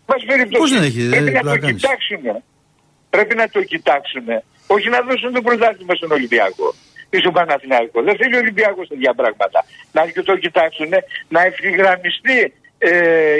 [0.08, 0.60] Μας περιπτώσει.
[0.62, 1.82] Πώς δεν έχει, δεν πρέπει έχει να το πλάκα κάνεις.
[1.82, 2.32] κοιτάξουμε.
[3.14, 4.34] Πρέπει να το κοιτάξουμε.
[4.66, 6.68] Όχι να δώσουν το πρωτάθλημα στον Ολυμπιακό
[7.14, 7.98] ή στον Παναθηναϊκό.
[8.08, 9.58] Δεν θέλει ο Ολυμπιακός τέτοια πράγματα.
[9.92, 10.92] Να και το κοιτάξουν,
[11.34, 12.38] να ευθυγραμμιστεί
[12.78, 12.90] ε,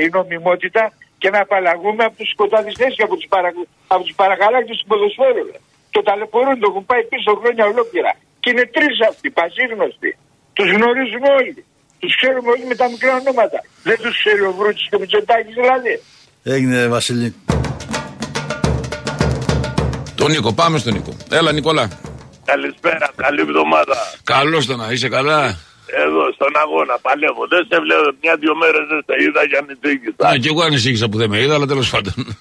[0.05, 0.83] η νομιμότητα
[1.21, 3.51] και να απαλλαγούμε από τους σκοτάδιστέ και από τους παρα,
[3.95, 5.45] από τους παρακαλάκτε του ποδοσφαίρου.
[5.53, 5.59] ρε.
[5.95, 8.13] Το ταλαιπωρούν, το έχουν πάει πίσω χρόνια ολόκληρα.
[8.41, 10.11] Και είναι τρεις αυτοί, πασίγνωστοι.
[10.57, 11.65] Τους γνωρίζουμε όλοι.
[12.01, 13.59] Τους ξέρουμε όλοι με τα μικρά ονόματα.
[13.89, 15.95] Δεν τους ξέρει ο Βρούτση και ο Μητσοτάκης δηλαδή.
[16.55, 17.29] Έγινε, Βασίλη.
[20.25, 21.17] Τον Νίκο, πάμε στον Νίκο.
[21.31, 21.89] Έλα, Νικόλα.
[22.45, 23.97] Καλησπέρα, καλή εβδομάδα.
[24.25, 25.59] Καλώς το να είσαι καλά.
[25.87, 27.47] Εδώ στον αγώνα παλεύω.
[27.49, 28.17] Δεν σε βλέπω.
[28.23, 30.31] Μια-δυο μέρες δεν σε είδα για νητσίκησα.
[30.31, 32.15] Ναι, και εγώ ανησύχησα που δεν με είδα, αλλά τέλος πάντων.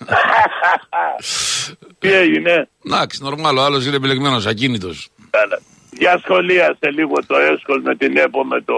[1.99, 5.09] Τι έγινε; Εντάξει, νορμάλ, ο άλλος είναι επιλεγμένος, ακίνητος.
[5.29, 5.61] Καλά.
[5.91, 8.73] Για σχολίασε λίγο το έσχος με την ΕΠΟ με το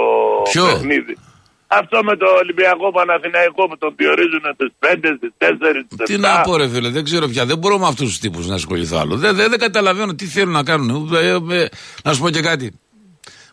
[0.52, 1.18] Ποιο; παιχνίδι.
[1.68, 5.46] Αυτό με το Ολυμπιακό Παναθηναϊκό που τον διορίζουν στις 5, στις 4,
[5.86, 6.04] στις 7.
[6.06, 7.46] Τι να πω, ρε φίλε, δεν ξέρω πια.
[7.46, 9.16] Δεν μπορώ με αυτούς τους τύπους να ασχοληθώ άλλο.
[9.16, 11.14] Δεν, δεν, δεν καταλαβαίνω τι θέλουν να κάνουν.
[11.16, 11.28] Ε,
[11.62, 11.68] ε,
[12.04, 12.80] να σου πω και κάτι.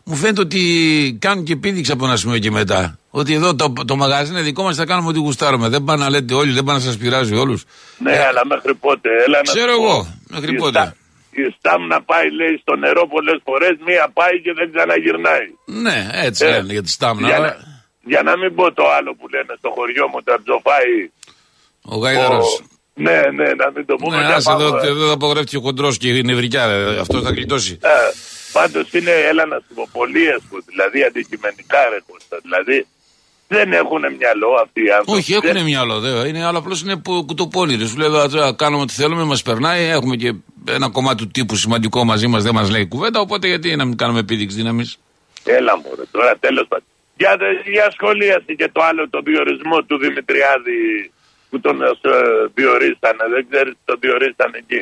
[0.05, 2.97] Μου φαίνεται ότι κάνουν και επίδειξη από ένα σημείο και μετά.
[3.09, 5.69] Ότι εδώ το, το μαγαζί είναι δικό μας, θα κάνουμε ό,τι γουστάρουμε.
[5.69, 7.63] Δεν πάνε να λέτε όλοι, δεν πάνε να σας πειράζει όλους.
[7.97, 9.09] Ναι, αλλά μέχρι πότε.
[9.25, 9.83] Έλα να Ξέρω σου πω.
[9.83, 10.79] εγώ, μέχρι Η πότε.
[10.79, 10.95] Στάμ-
[11.31, 13.73] Η Στάμ να πάει, λέει, στο νερό πολλές φορές.
[13.87, 15.45] Μία πάει και δεν ξαναγυρνάει.
[15.65, 17.27] Ναι, έτσι Ε, λένε για τη στάμνα.
[17.27, 17.72] Για αλλά να,
[18.03, 21.11] για να μην πω το άλλο που λένε στο χωριό μου, τα τζοφάει.
[21.81, 22.41] Ο Γάιδαρο.
[22.95, 24.17] Ναι, ναι, να μην το πούμε.
[24.17, 24.87] Ναι, και άσε εδώ, πάμε.
[24.87, 26.65] εδώ θα απογρέφτει ο χοντρό και η νευρικιά.
[26.67, 26.99] ρε.
[26.99, 27.79] Αυτό θα γλιτώσει.
[27.81, 27.89] Ε,
[28.53, 30.61] Πάντως είναι, έλα να σου πω, πολύ εύκολο.
[30.65, 32.37] Δηλαδή αντικειμενικά ρε Κώστα.
[32.41, 32.87] Δηλαδή
[33.47, 35.19] δεν έχουν μυαλό αυτοί οι άνθρωποι.
[35.19, 36.27] Όχι, έχουν Δεν- μυαλό, δε.
[36.27, 37.85] Είναι, αλλά απλώς είναι που- κουτοπώνηρε.
[37.87, 39.83] Σου λέει εδώ, τώρα κάνουμε ό,τι θέλουμε, μας περνάει.
[39.85, 40.33] Έχουμε και
[40.69, 43.19] ένα κομμάτι του τύπου σημαντικό μαζί μας, δεν μας λέει κουβέντα.
[43.19, 44.97] Οπότε γιατί να μην κάνουμε επίδειξη δύναμης.
[45.43, 46.85] Έλα μου, τώρα τέλος πάντων.
[47.23, 50.79] Για, δε- για σχολίαση και το άλλο, το διορισμό του Δημητριάδη
[51.49, 51.87] που τον ε,
[52.53, 53.23] διορίσανε.
[53.33, 54.81] Δεν ξέρεις τον διορίσανε εκεί.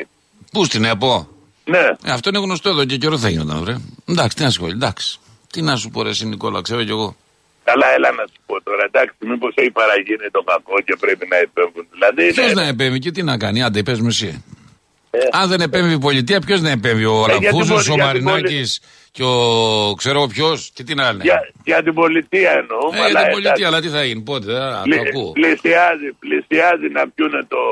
[0.52, 1.28] Πού στην ΕΠΟ;
[1.64, 1.78] Ναι,
[2.08, 3.74] Ε, αυτό είναι γνωστό εδώ και καιρό θα γινόταν, βρε.
[4.08, 5.18] Εντάξει, τι να σχολεί, εντάξει.
[5.52, 7.16] Τι να σου πω, ρε, εσύ, Νικόλα, ξέρω κι εγώ.
[7.64, 8.84] καλά, έλα να σου πω τώρα.
[8.84, 11.86] Εντάξει, μήπως έχει παραγίνει το κακό και πρέπει να επέμβουν.
[11.92, 14.44] Δηλαδή, Ποιος ναι, να επέμβει και τι να κάνει, άντε, πες μου εσύ.
[15.10, 15.18] Ε.
[15.32, 18.80] Αν δεν επέμβει η πολιτεία, ποιος να επέμβει, ο γιατί Ραφούζο, μπορεί- ο γιατί Μαρινάκης
[19.16, 21.22] και ο ξέρω ποιος και τι να είναι.
[21.24, 22.96] για, για την πολιτεία εννοούμε.
[22.96, 23.40] Ε, για αλλά την εντάξει.
[23.42, 25.32] πολιτεία, αλλά τι θα γίνει, πότε, α, το Πλη- ακούω.
[25.32, 27.62] πλησιάζει, πλησιάζει να πιούνε το,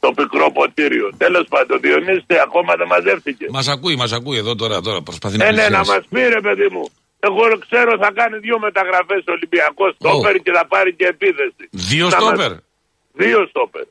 [0.00, 1.10] το πικρό ποτήριο.
[1.16, 3.46] Τέλος πάντων, Διονύστη ακόμα δεν μαζεύτηκε.
[3.50, 5.90] Μας ακούει, μας ακούει εδώ τώρα, τώρα προσπαθεί να Ε, ναι, να πλησιάσει.
[5.90, 6.84] μας πει ρε παιδί μου.
[7.20, 11.64] Εγώ ξέρω θα κάνει δύο μεταγραφές Ολυμπιακός στόπερ και θα πάρει και επίθεση.
[11.70, 12.52] Δύο Να μας- στόπερ;
[13.12, 13.84] Δύο στόπερ.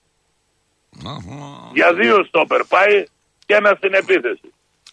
[1.06, 1.72] Αχα.
[1.74, 3.04] Για δύο στόπερ πάει
[3.46, 4.48] και ένα στην επίθεση.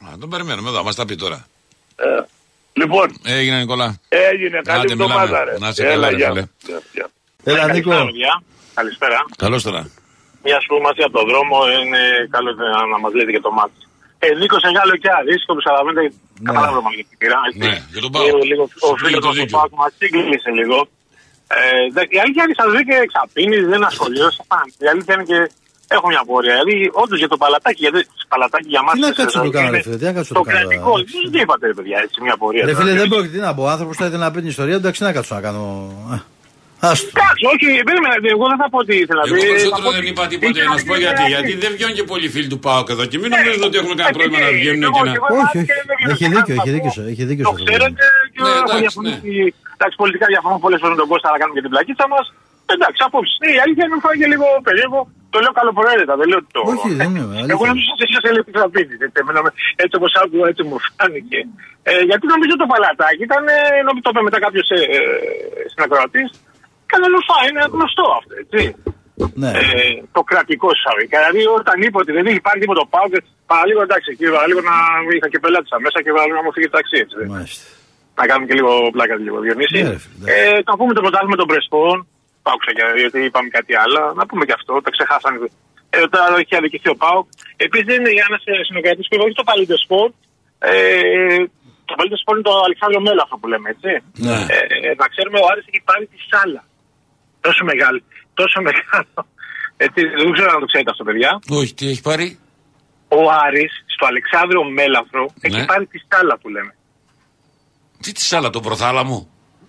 [0.06, 1.46] Α, τον περιμένουμε εδώ, μας τα πει τώρα.
[1.96, 2.04] Ε,
[2.72, 4.00] λοιπόν, Έγινε, Νικόλα.
[4.08, 5.14] έγινε καλή Άντε, μιλάμε.
[5.14, 5.58] εβδομάδα ρε.
[5.58, 6.28] Να είσαι καλά, ρε, γεια.
[6.28, 6.44] φίλε.
[6.66, 7.06] Γεια, γεια.
[7.44, 7.90] Έλα, Νίκο.
[7.90, 8.42] Καλησπέρα, παιδιά.
[8.74, 9.18] Καλησπέρα.
[9.44, 9.82] Καλώς τώρα.
[10.44, 12.00] Μια σου μαζί από τον δρόμο είναι
[12.34, 12.50] καλό
[12.92, 13.80] να μας λέτε και το μάτι.
[14.24, 16.04] Ε, Νίκο Εγάλο και Αρίσκο, που καταλαβαίνετε,
[16.48, 17.38] καταλάβω μάλλον γιατί πήρα.
[17.48, 17.58] έτσι.
[17.64, 18.38] Ναι, για τον Ε, Πάο.
[18.50, 19.56] λίγο, ο Σου φίλος το του δίκιο.
[19.58, 20.78] Πάου μας σύγκλησε λίγο.
[21.56, 21.58] Ε,
[21.94, 24.40] δε- η αλήθεια είναι ότι σας βρήκε εξαπίνη, δεν ασχολείωσε.
[24.84, 25.38] Η αλήθεια είναι και
[25.96, 26.54] έχω μια πορεία.
[26.54, 28.00] Δηλαδή, όντως για το παλατάκι, γιατί
[28.32, 28.92] παλατάκι για μας.
[28.94, 31.04] Τι να κάτσω το κάνω, ρε φίλε, τι να κάτσω Το το κάνω, κρατικό, ρε.
[31.32, 32.64] τι είπατε, ρε παιδιά, έτσι μια πορεία.
[32.64, 32.78] Ρε τώρα.
[32.84, 33.62] φίλε, δεν πρόκειται τι να πω.
[33.62, 35.62] Ο άνθρωπος θα ήθελε να πει την ιστορία του, εντάξει, να κάτσω να κάνω.
[36.14, 36.16] Α,
[36.90, 37.08] Άστο.
[37.14, 39.22] Εντάξει, όχι, περίμενα, εγώ δεν θα πω τι ήθελα.
[39.26, 41.22] Εγώ Ε, θα περισσότερο πω δεν ότι- είπα τίποτα για να σου πω ήθελα γιατί.
[41.22, 41.62] να Γιατί πει.
[41.64, 44.16] δεν βγαίνουν και πολλοί φίλοι του ΠΑΟΚ εδώ και μην νομίζουν ότι έχουν κανένα Ε,
[44.18, 45.12] πρόβλημα να ε, βγαίνουν εγώ- και να.
[45.18, 45.72] εγώ Όχι, όχι.
[45.88, 47.02] δεν βγαίνω Έχει να δίκιο, κάνω έχει δίκιο, αυτό.
[47.12, 47.64] έχει δίκιο Το σε αυτό.
[47.70, 48.02] ξέρετε
[48.34, 49.32] και Ναι, έχω εντάξει, διαφωνήσει.
[49.76, 52.24] Εντάξει, πολιτικά διαφωνώ πολλές φορές με τον Κώστα, αλλά κάνουμε και την πλακίτσα μας.
[52.74, 53.32] Εντάξει, απόψη.
[53.42, 55.00] Ναι, η αλήθεια είναι ότι μου φάνηκε λίγο περίεργο.
[55.32, 56.60] Το λέω καλοπροαίρετα, δεν λέω το.
[56.72, 57.54] Όχι, δεν είναι, αλήθεια.
[57.54, 58.92] Εγώ νομίζω ότι εσείς έλεγε τι θα πείτε.
[59.06, 61.40] Έτσι, εμένα με- έτσι όπως άκουγα, έτσι μου φάνηκε.
[61.90, 65.00] Ε, γιατί νομίζω το παλατάκι ήταν, ε, νομίζω το είπε μετά κάποιος ε, ε,
[65.72, 66.28] συνακροατής,
[66.86, 68.60] ήταν λουφά, είναι γνωστό αυτό, έτσι.
[69.42, 69.50] Ναι.
[69.60, 69.62] Ε,
[70.16, 71.16] το κρατικό εισαγωγικά.
[71.20, 73.20] Δηλαδή, όταν είπε ότι δεν είχε πάρει τίποτα πάω και
[73.50, 74.76] παραλίγο εντάξει, και παραλίγο να
[75.16, 76.96] είχα και πελάτησα μέσα και παραλίγο να μου φύγει το ταξί.
[77.04, 77.64] Έτσι, Μάλιστα.
[78.18, 79.78] να κάνουμε και λίγο πλάκα λίγο Διονύση.
[79.84, 80.42] Ναι, ρε φίλε, εντάξει.
[80.56, 81.96] ε, να πούμε το πρωτάθλημα των Πρεσπών.
[82.52, 84.00] Άκουσα και γιατί είπαμε κάτι άλλο.
[84.18, 85.38] Να πούμε και αυτό, το ξεχάσανε.
[85.96, 87.26] Ε, τώρα έχει αδικηθεί ο Πάοκ.
[87.66, 90.08] Επίσης είναι για ένας συνοκρατή που είπε όχι το παλιό σπορ.
[90.70, 90.72] Ε,
[91.88, 93.90] το παλιό σπορ είναι το Αλεξάνδριο Μέλο αυτό που λέμε, έτσι.
[94.26, 94.38] Ναι.
[94.54, 96.62] Ε, ε, να ξέρουμε, ο Άρης έχει πάρει τη σάλα.
[97.46, 98.00] Τόσο μεγάλη.
[98.40, 99.16] Τόσο μεγάλο.
[99.86, 101.30] Έτσι, δεν ξέρω αν το ξέρετε αυτό, παιδιά.
[101.60, 102.26] Όχι, τι έχει πάρει;
[103.18, 105.64] Ο Άρης στο Αλεξάνδριο Μέλαφρο έχει Ναι.
[105.70, 106.72] πάρει τη σάλα που λέμε.
[108.02, 109.18] Τι τη άλλα, το προθάλαμο;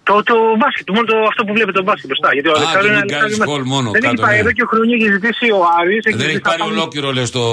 [0.10, 2.30] Το, το μπάσκετ, μόνο το, αυτό που βλέπετε το μπάσκετ μπροστά.
[2.36, 4.36] Γιατί ο Α, Αλεξάνδρος το είναι Big Guys Αλεξάνδρος Goal μόνο Δεν έχει κάτω, πάει
[4.38, 4.44] ναι.
[4.44, 6.02] εδώ και χρόνια έχει ζητήσει ο Άρης.
[6.06, 7.44] Δεν έχει ζητήσει πάρει να πάμε- ολόκληρο, λες το.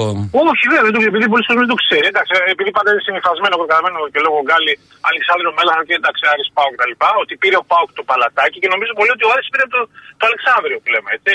[0.51, 2.05] Όχι, βέβαια, δεν το επειδή πολλοί κόσμοι δεν το ξέρει.
[2.13, 4.73] Εντάξει, επειδή πάντα είναι συνηθισμένο, προκαλμένο και λόγω Γκάλι,
[5.09, 6.93] Αλεξάνδριο Μέλαχα και εντάξει, Άρης Πάουκ κτλ.
[7.23, 9.79] Ότι πήρε ο Πάουκ το παλατάκι και νομίζω πολύ ότι ο Άρης πήρε το,
[10.19, 11.33] το Αλεξάνδριο που λέμε, έτσι.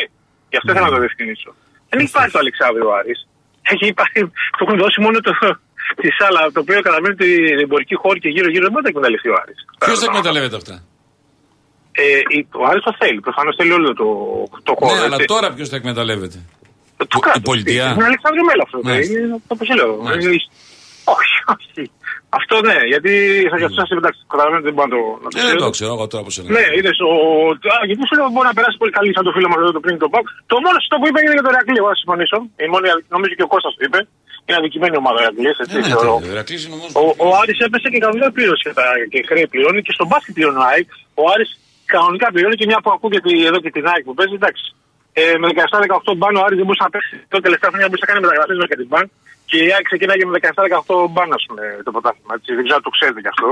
[0.53, 1.51] Γι' αυτό ήθελα να το διευκρινίσω.
[1.91, 3.21] Δεν έχει πάρει το Αλεξάνδριο ο Άρης.
[3.73, 4.19] Έχει πάρει,
[4.57, 5.33] το έχουν δώσει μόνο το,
[6.03, 9.37] τη σάλα, το οποίο καταλαβαίνει ότι η εμπορική χώρη και γύρω-γύρω δεν θα εκμεταλλευτεί ο
[9.43, 9.59] Άρης.
[9.85, 10.75] Ποιος θα εκμεταλλεύεται αυτά;
[11.93, 12.05] Ε,
[12.37, 13.21] η- ο Άρης το θέλει.
[13.27, 14.07] Προφανώς θέλει όλο το,
[14.69, 14.95] το χώρο.
[14.95, 15.27] Ναι, αλλά έτσι.
[15.35, 16.39] τώρα ποιος θα εκμεταλλεύεται;
[16.97, 17.43] Το η κράτος.
[17.51, 18.79] πολιτεία; Είναι Αλεξάνδριο Μέλο αυτό.
[18.83, 19.13] Μάλιστα.
[19.19, 19.93] Είναι όπως λέω.
[20.07, 20.31] Μάλιστα.
[20.31, 20.43] Είναι-
[21.17, 21.83] Όχι, όχι.
[22.41, 23.13] Αυτό ναι, γιατί
[23.51, 25.61] θα για εσά εντάξει, καταλαβαίνετε δεν μπορώ να το, να το Ε, δεν ξέρω.
[25.67, 26.49] το ξέρω εγώ τώρα πώς είναι.
[26.57, 27.11] Ναι, είδες ο.
[27.75, 29.83] Α, γιατί σου λέω μπορεί να περάσει πολύ καλή σαν το φίλο μας εδώ το
[29.85, 30.27] πριν το Πακ.
[30.51, 31.77] Το μόνο στο που είπε είναι για το Ρακλή.
[31.83, 32.39] Εγώ θα συμφωνήσω.
[32.65, 33.99] Η μόνη, νομίζω και ο Κώστας το είπε.
[34.47, 35.51] Είναι αδικημένη ομάδα ο Ρακλή.
[35.63, 36.15] Ε, ναι, θεωρώ.
[36.25, 39.47] το Ηρακλής είναι όμως- Ο, ο Άρης έπεσε και κανονικά πλήρωσε και, τα, και χρέη
[39.53, 40.87] πληρώνει και στον μπάσκετ πληρώνει ο ΑΕΚ.
[41.21, 41.51] Ο Άρης
[41.97, 44.65] κανονικά πληρώνει και μια που ακούγεται εδώ και την ΑΕΚ που παίζει, εντάξει.
[45.21, 45.47] Ε, με
[46.11, 47.15] 17-18 μπαν ο Άρης δεν μπορούσε να παίξει.
[47.33, 49.05] Το τελευταία χρόνια μπορούσε να κάνει μεταγραφές με την μπαν.
[49.49, 52.33] Και η ΑΕΚ ξεκίναγε με 17-18 μπαν, ας πούμε, το πρωτάθλημα.
[52.39, 52.51] έτσι.
[52.57, 53.49] Δεν ξέρω αν το ξέρετε κι αυτό.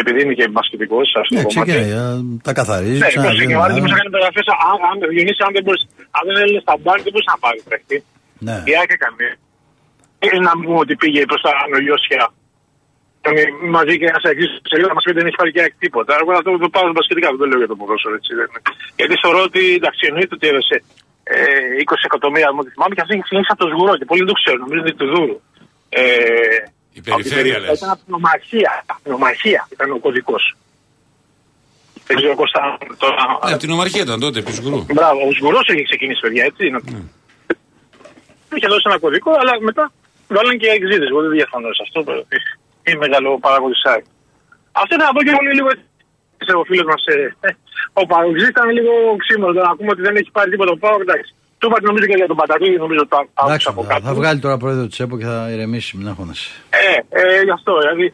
[0.00, 1.50] Επειδή είναι και μπασκετικός, ας Ναι, πούμε.
[1.52, 2.04] ξεκινάει, α,
[2.46, 3.00] τα καθαρίζει.
[3.02, 4.46] Ναι, ξανά πρόσεχε, βγαίνει, ο Άρης δεν α, μπορούσε να κάνει μεταγραφές.
[4.68, 5.86] Αν, αν, Διονύση, αν δεν, μπορούσε,
[6.18, 7.96] αν δεν έλεγε στα μπαν, δεν μπορούσε να πάρει παίχτη.
[8.46, 8.56] Ναι.
[8.70, 9.26] Η ΑΕΚ έκανε.
[10.24, 12.22] Ε, να μην πούμε ότι πήγε προς τα Νογιώσια.
[13.76, 15.74] Μαζί και ένας αγγλί σε λίγο να μας πει ότι δεν έχει πάρει και ΑΕΚ
[15.84, 16.12] τίποτα.
[16.20, 18.14] Εγώ θα το, το πάω μπασκετικά, δεν το λέω για το ποδόσφαιρο.
[18.20, 18.60] Έτσι, δεν είναι.
[19.00, 20.76] Γιατί θεωρώ ότι εντάξει, εννοείται ότι έδωσε
[21.34, 21.36] ε,
[21.92, 24.30] 20 εκατομμύρια, αν δεν θυμάμαι, και αυτό έχει ξεκινήσει από το σγουρό και πολλοί δεν
[24.32, 24.60] το ξέρουν.
[24.64, 25.36] Νομίζω ότι είναι του Δούρου.
[25.88, 26.02] Ε,
[26.98, 27.78] Η περιφέρεια λες.
[27.78, 28.72] Ήταν από την ομαρχία.
[29.04, 30.44] Την ομαρχία ήταν ο κωδικός.
[32.06, 32.60] Δεν ξέρω Κώστα
[33.02, 33.16] τώρα.
[33.44, 34.80] Ναι, από την ομαρχία ήταν τότε, επί Σγουρού.
[34.98, 36.62] Μπράβο, ο Σγουρός έχει ξεκινήσει, παιδιά, έτσι.
[36.66, 36.80] είναι.
[38.56, 39.84] είχε δώσει ένα κωδικό, αλλά μετά
[40.28, 41.06] βάλαν και εξήδε.
[41.10, 41.98] Εγώ δεν διαφωνώ σε αυτό.
[42.86, 44.04] Είναι μεγάλο παράγοντα ΑΕΚ.
[44.80, 45.68] Αυτό ήταν να πω και πολύ λίγο.
[45.74, 47.16] έτσι, Ο φίλος μας, ε,
[47.46, 47.50] ε,
[48.00, 49.52] ο Παγκοτζή ήταν λίγο ξύμορο.
[49.66, 50.96] Να ακούμε ότι δεν έχει πάρει τίποτα ο Πάο.
[51.06, 51.30] Εντάξει.
[51.58, 54.04] Του είπα νομίζω και για τον Παταγίδη, νομίζω το άκουσα Εντάξει, από θα, κάτω.
[54.08, 56.48] θα βγάλει τώρα πρόεδρο της ΕΠΟ και θα ηρεμήσει, μην αγχώνεσαι.
[56.84, 57.72] Ε, ε, γι' αυτό.
[57.82, 58.06] Δηλαδή,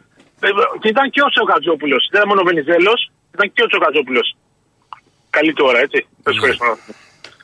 [0.46, 0.48] ε,
[0.80, 1.96] και ήταν και ο Τσοκατζόπουλο.
[2.10, 3.00] Δεν ήταν μόνο ο Βενιζέλος,
[3.34, 4.22] ήταν και ο Τσοκατζόπουλο.
[5.36, 5.98] Καλή τώρα, έτσι.
[6.24, 6.68] Δεν σου ευχαριστώ.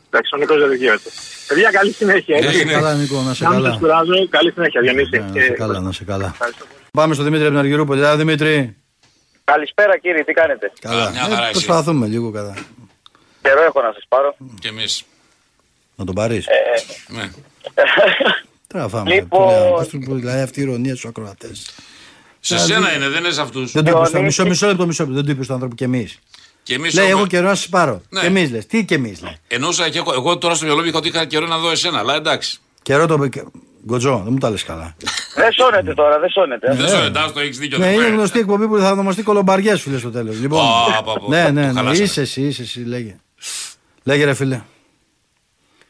[0.08, 1.10] Εντάξει, ο Νικό δεν δικαιούται.
[1.48, 2.34] Παιδιά, καλή συνέχεια.
[2.34, 2.58] Καλή Έτσι.
[2.58, 2.80] συνέχεια.
[2.80, 3.68] Καλά, Νίκο, να σε Να μην καλά.
[3.70, 4.16] σας κουράζω.
[4.36, 5.18] Καλή συνέχεια, Διονύση.
[5.18, 6.28] Να σε Και- καλά, να σε καλά.
[6.36, 6.64] Ευχαριστώ.
[6.97, 8.01] Πάμε στο Δημήτρη από την Αργυρούπολη.
[8.01, 8.76] Έλα, Δημήτρη.
[9.44, 11.11] Καλησπέρα κύριε, τι κάνετε; Καλά.
[11.11, 11.51] μια χαρά Ε, εσύ.
[11.53, 12.55] προσπαθούμε λίγο κατά.
[13.42, 14.36] Καιρό έχω να σας πάρω.
[14.61, 15.03] Και εμείς.
[15.97, 16.47] Να τον πάρεις;
[17.09, 17.30] Ναι.
[18.66, 19.11] Τι να φάμε.
[19.14, 21.70] Λοιπόν- που λέει, πώς του- που- Δηλαδή αυτή η ηρωνία στους ακροατές.
[22.40, 23.72] Σε σένα είναι, δεν είναι σε αυτούς.
[23.72, 24.40] Δεν το είπες στο Διονύση.
[24.42, 25.16] μισό, μισό λεπτό, μισό λεπτό.
[25.16, 26.18] Δεν το είπες στον άνθρωπο και εμείς.
[26.62, 26.94] Και εμείς.
[26.94, 28.03] Λέει, έχω καιρό να σας πάρω.
[28.09, 28.20] Ναι.
[28.20, 28.66] Και εμείς λες.
[28.66, 29.36] Τι και εμείς λέει.
[29.49, 31.99] Εννοούσα και εγώ, εγώ τώρα στο μυαλό μου είχα ότι είχα καιρό να δω εσένα,
[31.99, 32.59] αλλά εντάξει.
[32.87, 33.28] Καιρό το.
[33.87, 34.97] Γκοτζό, δεν μου τα λες καλά.
[35.34, 36.74] δεν σώνετε τώρα, δεν σώνετε.
[36.74, 37.78] Δεν σου εντάξει, το έχεις δίκιο.
[37.78, 38.14] Ναι, δεν είναι φέρε.
[38.14, 40.41] γνωστή εκπομπή που θα ονομαστεί κολομπαριές, φίλε στο τέλος.
[40.41, 40.61] Λοιπόν.
[40.61, 41.72] Α, πα, πα, Ναι, το ναι, ναι.
[41.72, 42.05] χαλάσαμε.
[42.05, 43.16] Είσαι εσύ, είσαι εσύ, λέγε.
[44.05, 44.61] Λέγε ρε φίλε.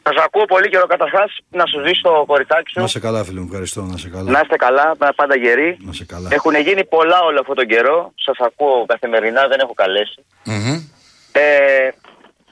[0.02, 2.80] Σας ακούω πολύ καιρό καταρχάς να σου ζήσει το κοριτσάκι σου.
[2.80, 3.82] Να σε καλά, φίλε μου, ευχαριστώ.
[3.82, 4.30] Να σε καλά.
[4.30, 5.76] Να είστε καλά, να πάντα γεροί.
[5.80, 6.28] Να σε καλά.
[6.32, 8.12] Έχουν γίνει πολλά όλο αυτόν τον καιρό.
[8.14, 10.24] Σας ακούω καθημερινά, δεν έχω καλέσει.
[10.44, 10.80] Μμμ.
[11.32, 11.86] Ε,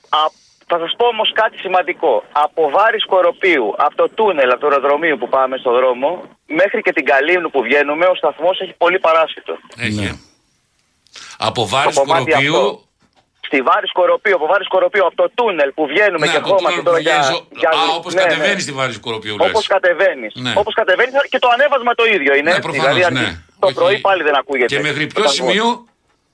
[0.09, 0.19] α,
[0.67, 2.25] θα σας πω όμως κάτι σημαντικό.
[2.33, 6.93] Από Βάρη Σκοροπίου, από το τούνελ, από το αεροδρομίο που πάμε στο δρόμο, μέχρι και
[6.93, 9.53] την Καλύμνου που βγαίνουμε, ο σταθμός έχει πολύ παράσιτο.
[9.77, 9.95] Έχει.
[10.01, 10.07] Ναι.
[10.07, 10.15] ε.
[11.39, 12.57] Από βάρη Το κομμάτι σκοροπίου.
[12.57, 12.83] αυτό.
[13.49, 16.55] Στη Βάρη Σκοροπίου, από Βάρη Σκοροπίου, από το τούνελ που βγαίνουμε Ναι, και από το
[16.55, 17.69] ερχόμαστε τούνελ τώρα που για, βγαίνεις, ο- για...
[17.71, 18.29] Α, όπως ναι, ναι.
[18.29, 19.49] κατεβαίνεις στη βάρη σκοροπίου, λες.
[19.49, 20.33] Όπως κατεβαίνεις.
[20.35, 20.53] Ναι.
[20.57, 22.51] Όπως κατεβαίνεις και το ανέβασμα το ίδιο είναι.
[22.51, 22.61] Ναι, έτσι.
[22.69, 23.27] προφανώς, δηλαδή, ναι.
[23.27, 23.75] αν- Το Όχι.
[23.75, 24.67] πρωί πάλι δεν ακούγεται.
[24.75, 25.35] Και μέχρι Ο ποιο σταθμός.
[25.53, 25.67] σημείο.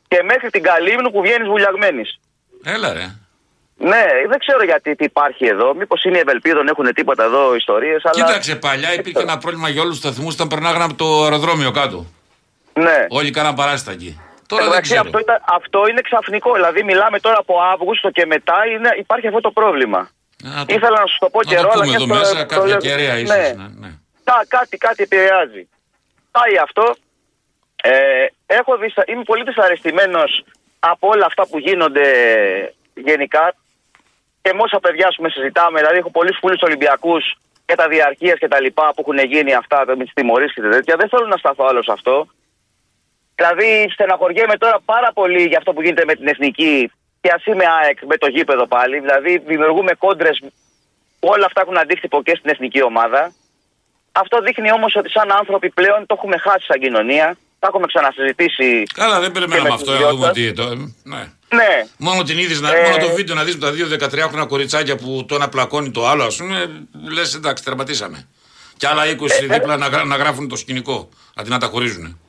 [0.08, 2.08] Και μέχρι την Καλύμνου που βγαίνεις βουλιαγμένης.
[2.74, 3.06] Έλα ρε.
[3.82, 5.74] Ναι, δεν ξέρω γιατί τι υπάρχει εδώ.
[5.74, 8.02] Μήπως είναι η Ευελπίδα, δεν έχουν τίποτα εδώ ιστορίες.
[8.04, 8.24] Αλλά...
[8.24, 12.06] Κοίταξε, παλιά υπήρχε ένα πρόβλημα για όλους τους σταθμούς όταν περνάγανε από το αεροδρόμιο κάτω.
[12.72, 13.06] Ναι.
[13.08, 14.20] Όλοι κάναν παράστα εκεί.
[14.46, 15.02] Τώρα Εν τω δεν μεταξύ, ξέρω.
[15.06, 16.52] αυτό, ήταν, αυτό είναι ξαφνικό.
[16.52, 20.10] Δηλαδή, μιλάμε τώρα από Αύγουστο και μετά είναι, υπάρχει αυτό το πρόβλημα.
[20.42, 22.34] Να το- Ήθελα να σου το πω να καιρό, το αλλά πούμε και εδώ αυτό-
[22.34, 23.20] μέσα, το κάποια λέω- κεραία Ναι.
[23.20, 23.36] ίσως.
[23.36, 23.90] Ναι, ναι.
[24.24, 25.68] Κά- κάτι, κάτι επηρεάζει.
[26.30, 26.94] Πάει αυτό.
[27.82, 27.90] Ε,
[28.46, 29.02] έχω δυσα...
[29.06, 30.44] Είμαι πολύ δυσαρεστημένος
[30.78, 32.06] από όλα αυτά που γίνονται
[32.94, 33.54] γενικά
[34.42, 35.78] και με όσα παιδιά σου με συζητάμε.
[35.78, 37.24] Δηλαδή, έχω πολλούς φίλους Ολυμπιακούς
[37.66, 40.96] και τα διαρκείας και τα λοιπά που έχουν γίνει αυτά με τις τιμωρίε και τέτοια.
[40.96, 42.26] Δεν θέλω να σταθώ άλλο σε αυτό.
[43.34, 47.64] Δηλαδή, στεναχωριέμαι τώρα πάρα πολύ για αυτό που γίνεται με την εθνική και ας είμαι
[47.80, 48.98] ΑΕΚ με το γήπεδο πάλι.
[49.00, 50.38] Δηλαδή, δημιουργούμε κόντρες
[51.20, 53.32] που όλα αυτά έχουν αντίκτυπο και στην εθνική ομάδα.
[54.12, 57.36] Αυτό δείχνει όμως ότι σαν άνθρωποι πλέον το έχουμε χάσει σαν κοινωνία.
[57.58, 58.82] Τα έχουμε ξανασυζητήσει.
[58.94, 60.34] Καλά, δεν και περιμέναμε με αυτό τους να δυο δούμε σας.
[60.34, 60.52] τι.
[60.52, 61.22] Το, ναι.
[61.54, 64.46] Ναι, Μόνο, την είδες, να, Ε, μόνο το βίντεο να δεις με τα δύο 13χρονα
[64.48, 68.28] κοριτσάκια που το ένα πλακώνει το άλλο, ας πούμε, λες εντάξει, τερματίσαμε.
[68.76, 72.20] Και άλλα 20 Ε, δίπλα να, γρα- να γράφουν το σκηνικό, αντί να τα χωρίζουν.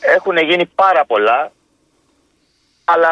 [0.00, 1.52] έχουν γίνει πάρα πολλά.
[2.84, 3.08] Αλλά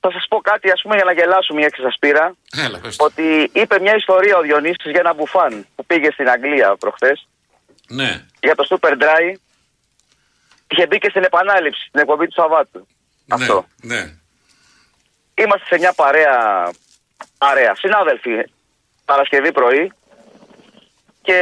[0.00, 2.34] θα σας πω κάτι, ας πούμε, για να γελάσουμε μια και σα πήρα.
[2.56, 3.04] Έλα, πες το.
[3.04, 7.28] Ότι είπε μια ιστορία ο Διονύσης για ένα μπουφάν που πήγε στην Αγγλία προχθές
[7.88, 9.34] Ναι, για το Super Dry.
[10.70, 12.86] Είχε μπει και στην επανάληψη, στην εκπομπή του Σαββάτου.
[13.28, 13.66] Αυτό.
[13.82, 14.12] ναι, ναι.
[15.34, 16.70] Είμαστε σε μια παρέα,
[17.38, 18.44] παρέα, συνάδελφοι,
[19.04, 19.92] Παρασκευή πρωί
[21.22, 21.34] και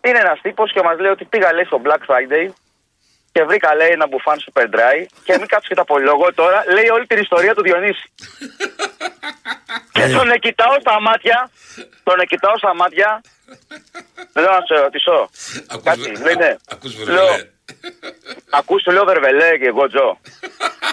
[0.00, 2.48] είναι ένας τύπος και μας λέει ότι πήγα λέει στο Black Friday
[3.32, 6.88] και βρήκα λέει ένα μπουφάν super dry και μην κάτσω και τα απολογώ τώρα, λέει
[6.88, 8.10] όλη την ιστορία του Διονύση.
[9.92, 11.50] και τον κοιτάω στα μάτια,
[12.02, 13.20] τον κοιτάω στα μάτια,
[14.34, 15.30] λέω να σε ρωτήσω,
[15.68, 16.46] Ακούς, κάτι, βε- λέει ναι.
[16.46, 17.48] α- ακούς Λέω, βερβελέ.
[18.50, 20.18] Ακούς του λέω Βερβελέ και εγώ Τζο.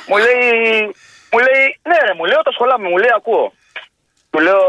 [0.07, 0.41] μου λέει,
[1.31, 3.53] μου λέει, ναι ρε, μου λέω το σχολάμε, μου λέει ακούω.
[4.29, 4.63] Του λέω,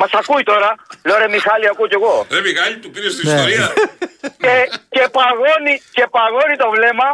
[0.00, 0.74] μας ακούει τώρα.
[1.04, 2.26] Λέω ρε Μιχάλη ακούω κι εγώ.
[2.30, 3.34] Ρε Μιχάλη, του πήρες την Ναι.
[3.34, 3.72] ιστορία.
[4.20, 4.54] και,
[4.94, 7.08] και, παγώνει, και παγώνει το βλέμμα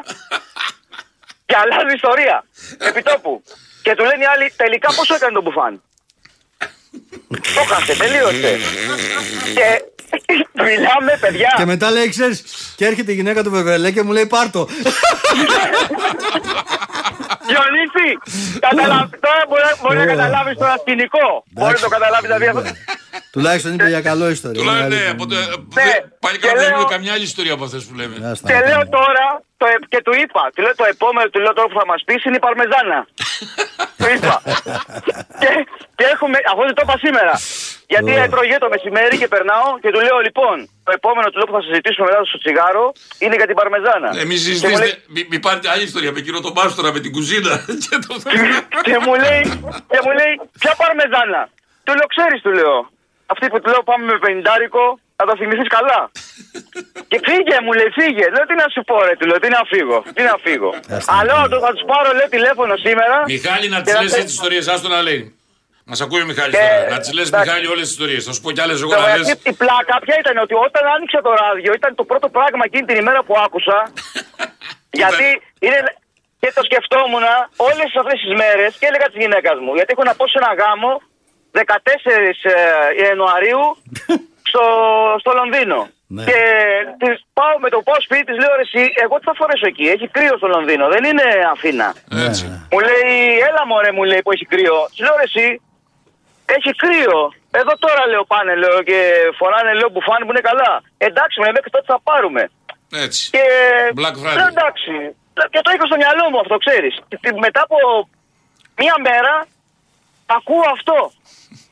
[1.47, 2.45] και αλλάζει ιστορία.
[2.79, 3.43] Επιτόπου.
[3.83, 5.83] Και του λένε οι άλλοι, τελικά πόσο έκανε το μπουφάν;
[7.57, 8.51] το χάσε, τελείωσε.
[9.57, 9.67] και
[10.69, 11.55] μιλάμε, παιδιά.
[11.57, 12.45] Και μετά λέει, ξέρεις,
[12.77, 14.69] και έρχεται η γυναίκα του Βεβελέ και μου λέει πάρτο.
[17.49, 18.09] Διονύση,
[18.67, 19.09] καταλαβ...
[19.25, 20.15] τώρα μπορεί, μπορεί να Ωραία.
[20.15, 21.27] καταλάβεις το σκηνικό.
[21.51, 22.63] Μπορεί να το καταλάβεις δηλαδή αυτό.
[23.35, 24.61] Τουλάχιστον είπε για καλό ιστορία.
[24.61, 25.35] Τουλάχιστον ναι, Μεγάλη- από το.
[25.79, 25.91] Ναι,
[26.25, 28.15] Πάλι και καλά δεν λέω- είναι καμιά άλλη ιστορία από αυτές που λέμε.
[28.31, 28.95] Άστα, Και να λέω πάμε.
[28.99, 29.25] τώρα,
[29.61, 32.01] το, ε- και του είπα, του λέω το επόμενο, του λέω τώρα που θα μας
[32.07, 32.99] πεις είναι η Παρμεζάνα.
[33.99, 34.35] του είπα.
[35.43, 35.51] και,
[35.99, 37.35] και έχουμε, αφού δεν το είπα σήμερα.
[37.93, 38.25] Γιατί Ωραία.
[38.27, 41.63] έτρωγε το μεσημέρι και περνάω και του λέω λοιπόν, το επόμενο του λέω που θα
[41.67, 42.85] συζητήσουμε μετά στο τσιγάρο
[43.25, 44.09] είναι για την Παρμεζάνα.
[44.11, 46.89] Ε, Μη Και μου συζητήσετε, λέει- μη- μη πάρετε άλλη ιστορία με εκείνο τον Μάστορα
[46.97, 47.53] με την κουζίνα.
[47.85, 48.13] και το...
[48.87, 49.43] και μου λέει,
[49.93, 50.33] και μου λέει,
[50.63, 51.43] ποια παρμεζάνα;
[51.85, 52.77] Του λέω, ξέρεις, του λέω.
[53.33, 54.85] αυτή που του λέω πάμε με πενιντάρικο,
[55.19, 56.01] θα το θυμηθείς καλά.
[57.11, 58.25] και φύγε, μου λέει, φύγε.
[58.35, 59.99] Λέω τι να σου πω, ρε, του λέω, τι να φύγω.
[60.17, 60.71] Τι να φύγω.
[60.97, 61.59] Άστα, Αλλά ναι.
[61.65, 63.17] θα τους πάρω, λέω, τηλέφωνο σήμερα.
[63.35, 65.23] Μιχάλη, να και τις λες θε- τις ιστορίες, άστο να λέει.
[65.91, 66.91] Μας ακούει ο Μιχάλης Και- τώρα.
[66.95, 67.49] Να τις λες, εντάξει.
[67.49, 68.25] Μιχάλη, όλες τις ιστορίες.
[68.27, 69.29] Θα σου πω κι άλλες εγώ Το- να λες.
[69.33, 72.85] η- Η πλάκα ποια ήταν ότι όταν άνοιξα το ράδιο ήταν το πρώτο πράγμα εκείνη
[72.91, 73.79] την ημέρα που άκουσα.
[75.01, 75.27] γιατί
[75.67, 75.81] είναι.
[76.41, 77.25] Και το σκεφτόμουν
[77.69, 79.73] όλες αυτές τις μέρες και έλεγα της γυναίκας μου.
[79.79, 80.93] Γιατί έχω να πω σε ένα γάμο
[81.51, 83.63] 14 ε, Ιανουαρίου
[84.49, 84.65] στο,
[85.23, 85.81] στο Λονδίνο.
[86.17, 86.25] Ναι.
[86.29, 86.41] Και
[87.03, 89.87] της πάω με το πάω σπίτι της, λέω ρε, εσύ, εγώ τι θα φορέσω εκεί.
[89.95, 91.87] Έχει κρύο στο Λονδίνο, δεν είναι Αθήνα.
[92.29, 92.45] Έτσι.
[92.73, 93.15] Μου λέει,
[93.49, 94.77] έλα μωρέ μου λέει που έχει κρύο.
[94.91, 95.47] Της λέω ρε εσύ,
[96.59, 97.21] έχει κρύο.
[97.61, 98.99] Εδώ τώρα λέω πάνε λέω και
[99.39, 100.73] φοράνε λέω μπουφάν που είναι καλά.
[101.07, 102.43] Εντάξει μου λέει μέχρι τότε θα πάρουμε.
[103.07, 103.23] Έτσι.
[103.35, 103.45] Και
[104.01, 104.37] Black Friday.
[104.39, 104.95] λέω εντάξει.
[105.53, 106.95] Και το είχα στο μυαλό μου αυτό ξέρεις.
[107.09, 107.77] Και τη- μετά από
[108.81, 109.35] μία μέρα
[110.39, 110.99] ακούω αυτό.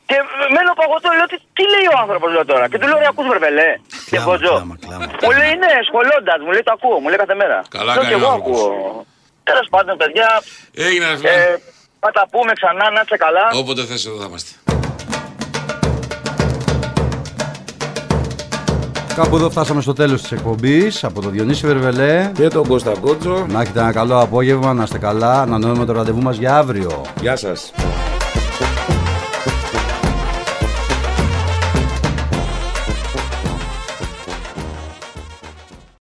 [0.09, 0.17] Και
[0.55, 3.27] μένω παγωτό, λέω τι, τι λέει ο άνθρωπος λέω τώρα; Και του λέω ρε ακούς
[3.33, 3.71] βρεβελέ.
[4.11, 4.55] Και Κλάμα, κοντζό.
[4.57, 5.05] κλάμα, κλάμα.
[5.25, 7.59] Μου λέει ναι, σχολώντας, μου λέει το ακούω, μου λέει κάθε μέρα.
[7.77, 8.61] Καλά Λέω, κάνει και ο εγώ άνθρωπος.
[8.61, 9.07] ακούω.
[9.49, 10.29] Τέλος πάντων, παιδιά,
[10.87, 11.31] Έγινε, ρε φίλε.
[11.31, 11.57] ε,
[12.01, 13.51] θα τα πούμε ξανά, να είστε καλά.
[13.55, 14.51] Όποτε θες, εδώ θα είμαστε.
[19.15, 22.31] Κάπου εδώ φτάσαμε στο τέλος της εκπομπής από το Διονύση Βερβελέ.
[22.35, 23.47] Και τον Κώστα Κότσο.
[23.49, 25.41] Να έχετε ένα καλό απόγευμα, να είστε καλά.
[25.41, 27.05] Ανανεώνουμε το ραντεβού μας για αύριο.
[27.21, 27.73] Γεια σας.